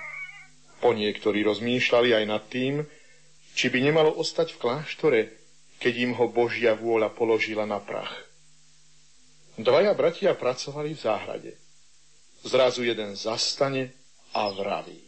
Po 0.83 0.91
niektorí 0.91 1.47
rozmýšľali 1.47 2.19
aj 2.19 2.25
nad 2.27 2.43
tým, 2.51 2.83
či 3.55 3.71
by 3.71 3.79
nemalo 3.79 4.11
ostať 4.19 4.55
v 4.55 4.61
kláštore, 4.63 5.21
keď 5.79 5.95
im 6.03 6.13
ho 6.19 6.27
Božia 6.27 6.75
vôľa 6.75 7.15
položila 7.15 7.63
na 7.63 7.79
prach. 7.79 8.11
Dvaja 9.59 9.95
bratia 9.95 10.35
pracovali 10.35 10.95
v 10.95 11.03
záhrade. 11.03 11.53
Zrazu 12.45 12.85
jeden 12.85 13.17
zastane 13.17 13.93
a 14.35 14.49
vraví. 14.49 15.03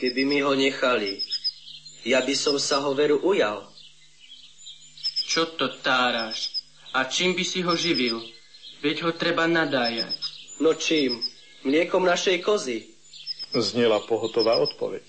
Keby 0.00 0.22
mi 0.24 0.38
ho 0.42 0.54
nechali, 0.56 1.20
ja 2.02 2.24
by 2.24 2.34
som 2.34 2.58
sa 2.58 2.82
ho 2.82 2.96
veru 2.96 3.22
ujal. 3.22 3.68
Čo 5.28 5.54
to 5.54 5.78
táraš? 5.84 6.50
A 6.92 7.06
čím 7.08 7.32
by 7.38 7.44
si 7.46 7.62
ho 7.62 7.72
živil? 7.76 8.18
Veď 8.82 9.06
ho 9.06 9.10
treba 9.14 9.46
nadájať. 9.46 10.18
No 10.58 10.74
čím? 10.74 11.22
mliekom 11.62 12.02
našej 12.02 12.42
kozy. 12.42 12.90
Znela 13.54 14.02
pohotová 14.02 14.58
odpoveď. 14.58 15.04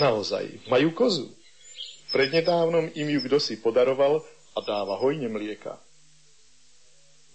Naozaj, 0.00 0.72
majú 0.72 0.88
kozu. 0.96 1.28
Prednedávnom 2.12 2.92
im 2.92 3.08
ju 3.08 3.20
kdo 3.24 3.38
si 3.40 3.60
podaroval 3.60 4.24
a 4.56 4.58
dáva 4.64 4.96
hojne 5.00 5.28
mlieka. 5.28 5.76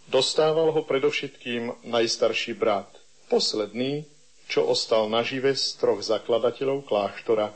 Dostával 0.07 0.71
ho 0.71 0.81
predovšetkým 0.87 1.83
najstarší 1.83 2.55
brat, 2.55 2.87
posledný, 3.27 4.07
čo 4.47 4.63
ostal 4.63 5.11
nažive 5.11 5.51
z 5.51 5.75
troch 5.75 5.99
zakladateľov 5.99 6.87
kláštora, 6.87 7.51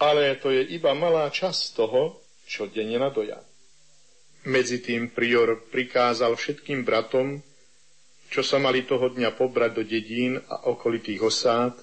ale 0.00 0.40
to 0.40 0.48
je 0.48 0.64
iba 0.72 0.96
malá 0.96 1.28
časť 1.28 1.76
toho, 1.76 2.16
čo 2.48 2.64
denne 2.66 2.96
nadoja. 2.96 3.44
Medzi 4.48 4.80
tým 4.82 5.12
prior 5.12 5.54
prikázal 5.68 6.34
všetkým 6.34 6.82
bratom, 6.82 7.44
čo 8.32 8.40
sa 8.40 8.56
mali 8.56 8.88
toho 8.88 9.12
dňa 9.12 9.36
pobrať 9.36 9.70
do 9.76 9.84
dedín 9.84 10.40
a 10.48 10.72
okolitých 10.72 11.20
osád, 11.20 11.76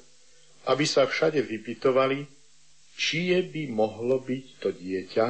aby 0.66 0.84
sa 0.90 1.06
všade 1.06 1.40
vypitovali, 1.46 2.26
čie 2.98 3.46
by 3.46 3.70
mohlo 3.70 4.20
byť 4.20 4.46
to 4.58 4.74
dieťa 4.74 5.28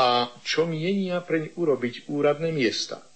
a 0.00 0.08
čo 0.42 0.64
mienia 0.64 1.20
preň 1.20 1.54
urobiť 1.54 2.08
úradné 2.08 2.48
miesta. 2.50 3.11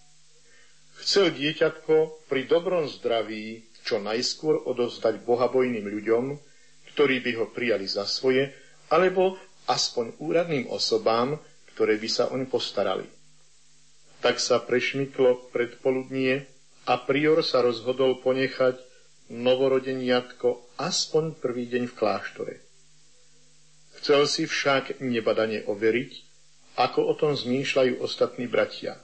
Chcel 1.03 1.33
dieťatko 1.37 2.27
pri 2.31 2.49
dobrom 2.49 2.89
zdraví 2.89 3.67
čo 3.87 4.03
najskôr 4.03 4.67
odovzdať 4.67 5.23
bohabojným 5.23 5.87
ľuďom, 5.87 6.25
ktorí 6.93 7.23
by 7.23 7.33
ho 7.39 7.47
prijali 7.53 7.87
za 7.87 8.03
svoje, 8.09 8.51
alebo 8.91 9.39
aspoň 9.71 10.19
úradným 10.19 10.67
osobám, 10.73 11.39
ktoré 11.75 12.01
by 12.01 12.09
sa 12.11 12.33
oň 12.33 12.51
postarali. 12.51 13.07
Tak 14.25 14.43
sa 14.43 14.59
prešmyklo 14.59 15.53
predpoludnie 15.55 16.49
a 16.89 16.99
prior 16.99 17.45
sa 17.47 17.63
rozhodol 17.63 18.19
ponechať 18.25 18.81
novorodeniatko 19.31 20.79
aspoň 20.79 21.37
prvý 21.39 21.67
deň 21.71 21.91
v 21.91 21.97
kláštore. 21.99 22.55
Chcel 24.01 24.27
si 24.31 24.47
však 24.47 25.03
nebadane 25.03 25.67
overiť, 25.67 26.11
ako 26.79 27.01
o 27.11 27.15
tom 27.19 27.33
zmýšľajú 27.35 27.99
ostatní 28.03 28.47
bratia. 28.47 29.03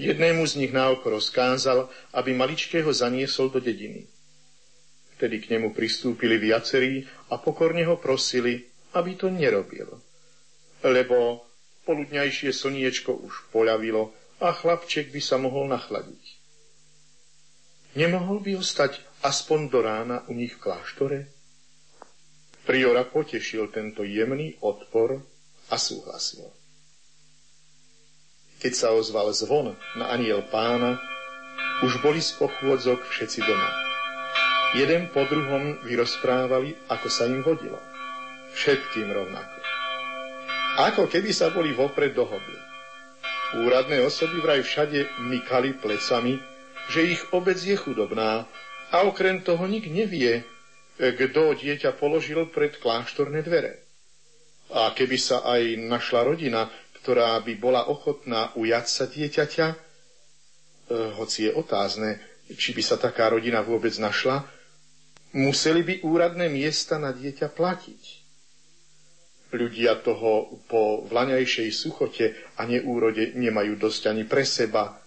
Jednému 0.00 0.48
z 0.48 0.64
nich 0.64 0.72
naoko 0.72 1.12
rozkázal, 1.12 1.84
aby 2.16 2.32
maličkého 2.32 2.88
zaniesol 2.88 3.52
do 3.52 3.60
dediny. 3.60 4.08
Vtedy 5.20 5.44
k 5.44 5.52
nemu 5.52 5.76
pristúpili 5.76 6.40
viacerí 6.40 7.04
a 7.28 7.36
pokorne 7.36 7.84
ho 7.84 8.00
prosili, 8.00 8.64
aby 8.96 9.12
to 9.20 9.28
nerobil. 9.28 10.00
Lebo 10.80 11.44
poludňajšie 11.84 12.48
slniečko 12.48 13.12
už 13.12 13.52
poľavilo 13.52 14.16
a 14.40 14.56
chlapček 14.56 15.12
by 15.12 15.20
sa 15.20 15.36
mohol 15.36 15.68
nachladiť. 15.68 16.24
Nemohol 18.00 18.40
by 18.40 18.56
ostať 18.56 19.04
aspoň 19.20 19.60
do 19.68 19.84
rána 19.84 20.24
u 20.30 20.32
nich 20.32 20.56
v 20.56 20.62
kláštore? 20.64 21.18
Priora 22.64 23.04
potešil 23.04 23.68
tento 23.68 24.00
jemný 24.00 24.56
odpor 24.64 25.20
a 25.68 25.76
súhlasil. 25.76 26.59
Keď 28.60 28.72
sa 28.76 28.92
ozval 28.92 29.32
zvon 29.32 29.72
na 29.96 30.12
aniel 30.12 30.44
pána, 30.52 31.00
už 31.80 32.04
boli 32.04 32.20
z 32.20 32.36
pochôdzok 32.36 33.00
všetci 33.08 33.40
doma. 33.40 33.70
Jeden 34.76 35.08
po 35.10 35.24
druhom 35.24 35.80
vyrozprávali, 35.82 36.76
ako 36.92 37.08
sa 37.08 37.24
im 37.24 37.40
hodilo. 37.40 37.80
Všetkým 38.52 39.08
rovnako. 39.08 39.58
Ako 40.78 41.02
keby 41.08 41.32
sa 41.32 41.48
boli 41.50 41.72
vopred 41.72 42.12
dohodli. 42.12 42.60
Úradné 43.64 44.04
osoby 44.04 44.38
vraj 44.38 44.62
všade 44.62 45.24
mykali 45.24 45.74
plecami, 45.80 46.38
že 46.92 47.02
ich 47.02 47.22
obec 47.34 47.58
je 47.58 47.74
chudobná 47.74 48.46
a 48.94 48.96
okrem 49.08 49.42
toho 49.42 49.66
nik 49.66 49.90
nevie, 49.90 50.44
kto 51.00 51.56
dieťa 51.56 51.96
položil 51.96 52.46
pred 52.52 52.76
kláštorné 52.76 53.40
dvere. 53.40 53.82
A 54.70 54.94
keby 54.94 55.16
sa 55.18 55.42
aj 55.48 55.80
našla 55.80 56.28
rodina, 56.28 56.70
ktorá 57.00 57.40
by 57.40 57.54
bola 57.56 57.88
ochotná 57.88 58.52
ujať 58.54 58.86
sa 58.86 59.04
dieťaťa, 59.08 59.66
e, 59.72 59.76
hoci 61.16 61.48
je 61.48 61.52
otázne, 61.56 62.20
či 62.52 62.76
by 62.76 62.82
sa 62.84 63.00
taká 63.00 63.32
rodina 63.32 63.64
vôbec 63.64 63.94
našla, 63.96 64.44
museli 65.32 65.80
by 65.80 65.94
úradné 66.04 66.52
miesta 66.52 67.00
na 67.00 67.14
dieťa 67.16 67.48
platiť. 67.56 68.02
Ľudia 69.50 69.98
toho 70.06 70.62
po 70.70 71.02
vlaňajšej 71.10 71.68
suchote 71.74 72.38
a 72.54 72.62
neúrode 72.68 73.34
nemajú 73.34 73.74
dosť 73.74 74.14
ani 74.14 74.22
pre 74.22 74.46
seba. 74.46 75.02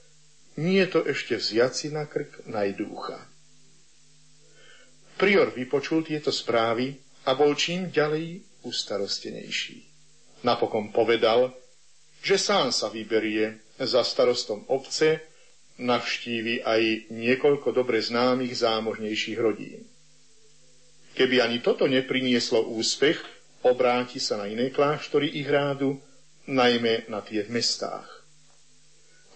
Nie 0.60 0.86
je 0.86 1.00
to 1.00 1.02
ešte 1.08 1.40
vziaci 1.40 1.96
na 1.96 2.04
krk 2.04 2.44
najdúcha. 2.52 3.24
Prior 5.16 5.48
vypočul 5.54 6.04
tieto 6.04 6.34
správy 6.34 7.00
a 7.24 7.32
bol 7.40 7.56
čím 7.56 7.88
ďalej 7.88 8.44
ustarostenejší. 8.68 9.80
Napokon 10.44 10.92
povedal, 10.92 11.56
že 12.24 12.40
sám 12.40 12.72
sa 12.72 12.88
vyberie 12.88 13.60
za 13.76 14.00
starostom 14.00 14.64
obce, 14.72 15.20
navštívi 15.76 16.64
aj 16.64 17.12
niekoľko 17.12 17.76
dobre 17.76 18.00
známych 18.00 18.56
zámožnejších 18.56 19.40
rodín. 19.44 19.84
Keby 21.14 21.44
ani 21.44 21.60
toto 21.60 21.86
neprinieslo 21.86 22.64
úspech, 22.74 23.20
obráti 23.68 24.24
sa 24.24 24.40
na 24.40 24.48
iné 24.48 24.72
kláštory 24.72 25.36
ich 25.36 25.46
rádu, 25.46 26.00
najmä 26.48 27.12
na 27.12 27.20
tie 27.20 27.44
v 27.44 27.60
mestách. 27.60 28.08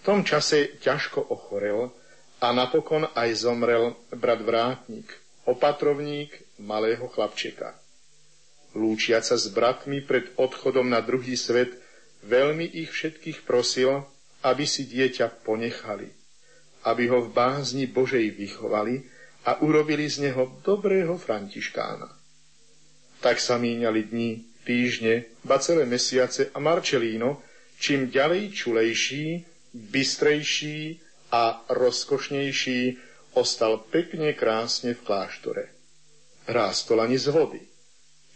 tom 0.08 0.24
čase 0.24 0.80
ťažko 0.80 1.20
ochorel 1.28 1.92
a 2.40 2.54
napokon 2.56 3.04
aj 3.12 3.28
zomrel 3.44 3.98
brat 4.14 4.40
Vrátnik, 4.40 5.12
opatrovník 5.44 6.32
malého 6.62 7.04
chlapčeka. 7.10 7.76
Lúčiaca 8.76 9.34
s 9.34 9.48
bratmi 9.50 10.04
pred 10.04 10.32
odchodom 10.36 10.86
na 10.86 11.00
druhý 11.00 11.34
svet, 11.34 11.72
veľmi 12.24 12.64
ich 12.64 12.90
všetkých 12.90 13.46
prosil, 13.46 14.02
aby 14.42 14.64
si 14.66 14.86
dieťa 14.86 15.42
ponechali, 15.42 16.08
aby 16.86 17.04
ho 17.10 17.22
v 17.26 17.32
bázni 17.34 17.86
Božej 17.90 18.34
vychovali, 18.34 19.18
a 19.48 19.64
urobili 19.64 20.04
z 20.04 20.28
neho 20.28 20.60
dobrého 20.60 21.16
františkána. 21.16 22.12
Tak 23.24 23.40
sa 23.40 23.56
míňali 23.56 24.12
dni, 24.12 24.30
týždne, 24.68 25.24
ba 25.40 25.56
celé 25.56 25.88
mesiace 25.88 26.52
a 26.52 26.60
Marčelíno, 26.60 27.40
čím 27.80 28.12
ďalej 28.12 28.52
čulejší, 28.52 29.26
bystrejší 29.72 31.00
a 31.32 31.64
rozkošnejší, 31.72 32.80
ostal 33.40 33.80
pekne 33.88 34.36
krásne 34.36 34.92
v 34.92 35.00
kláštore. 35.00 35.64
Rástol 36.44 37.00
ani 37.00 37.16
z 37.16 37.32
vody. 37.32 37.62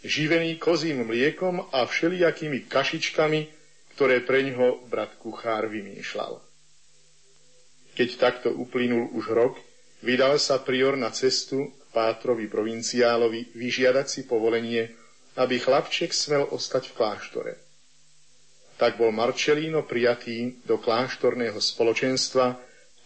Živený 0.01 0.57
kozím 0.57 1.05
mliekom 1.05 1.69
a 1.69 1.85
všelijakými 1.85 2.65
kašičkami, 2.65 3.39
ktoré 3.93 4.25
pre 4.25 4.45
ňoho 4.49 4.89
brat 4.89 5.15
kuchár 5.21 5.69
vymýšľal. 5.69 6.41
Keď 7.93 8.09
takto 8.17 8.49
uplynul 8.49 9.13
už 9.13 9.25
rok, 9.33 9.55
Vydal 10.03 10.35
sa 10.35 10.59
prior 10.59 10.99
na 10.99 11.15
cestu 11.15 11.71
k 11.71 11.83
Pátrovi 11.95 12.51
provinciálovi 12.51 13.55
vyžiadať 13.55 14.05
si 14.11 14.21
povolenie, 14.27 14.91
aby 15.39 15.55
chlapček 15.55 16.11
smel 16.11 16.43
ostať 16.51 16.91
v 16.91 16.95
kláštore. 16.99 17.53
Tak 18.75 18.99
bol 18.99 19.15
Marčelíno 19.15 19.87
prijatý 19.87 20.59
do 20.67 20.75
kláštorného 20.75 21.55
spoločenstva 21.55 22.59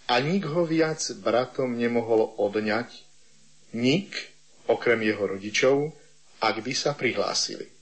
a 0.09 0.15
nik 0.17 0.49
ho 0.49 0.65
viac 0.65 0.97
bratom 1.21 1.77
nemohol 1.77 2.33
odňať, 2.41 2.89
nik, 3.77 4.33
okrem 4.65 5.05
jeho 5.05 5.37
rodičov, 5.37 5.93
ak 6.41 6.65
by 6.65 6.73
sa 6.73 6.97
prihlásili. 6.97 7.76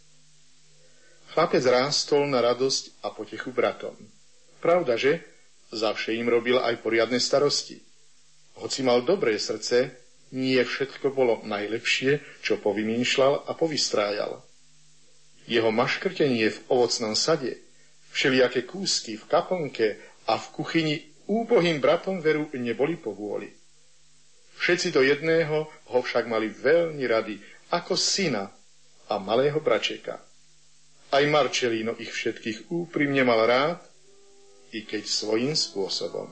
Chlapec 1.35 1.67
rástol 1.67 2.31
na 2.31 2.39
radosť 2.39 3.03
a 3.03 3.11
potechu 3.11 3.51
bratom. 3.51 3.91
Pravda, 4.63 4.95
že 4.95 5.19
zavše 5.67 6.15
im 6.15 6.31
robil 6.31 6.55
aj 6.55 6.79
poriadne 6.79 7.19
starosti. 7.19 7.83
Hoci 8.55 8.87
mal 8.87 9.03
dobré 9.03 9.35
srdce, 9.35 9.99
nie 10.31 10.55
všetko 10.55 11.11
bolo 11.11 11.43
najlepšie, 11.43 12.23
čo 12.39 12.55
povymýšľal 12.63 13.45
a 13.45 13.51
povystrájal. 13.51 14.39
Jeho 15.43 15.75
maškrtenie 15.75 16.55
v 16.55 16.59
ovocnom 16.71 17.19
sade, 17.19 17.59
všelijaké 18.15 18.63
kúsky 18.63 19.19
v 19.19 19.27
kaponke 19.27 19.99
a 20.31 20.39
v 20.39 20.45
kuchyni 20.55 21.03
úbohým 21.27 21.83
bratom 21.83 22.23
veru 22.23 22.47
neboli 22.55 22.95
povôli. 22.95 23.51
Všetci 24.55 24.87
do 24.95 25.03
jedného 25.03 25.67
ho 25.67 25.99
však 25.99 26.31
mali 26.31 26.47
veľmi 26.47 27.03
rady 27.03 27.43
ako 27.75 27.99
syna 27.99 28.55
a 29.11 29.19
malého 29.19 29.59
bračeka. 29.59 30.23
Aj 31.15 31.23
Marčelíno 31.23 31.95
ich 31.95 32.11
všetkých 32.11 32.67
úprimne 32.75 33.23
mal 33.23 33.47
rád, 33.47 33.79
i 34.75 34.83
keď 34.83 35.07
svojím 35.07 35.55
spôsobom. 35.55 36.27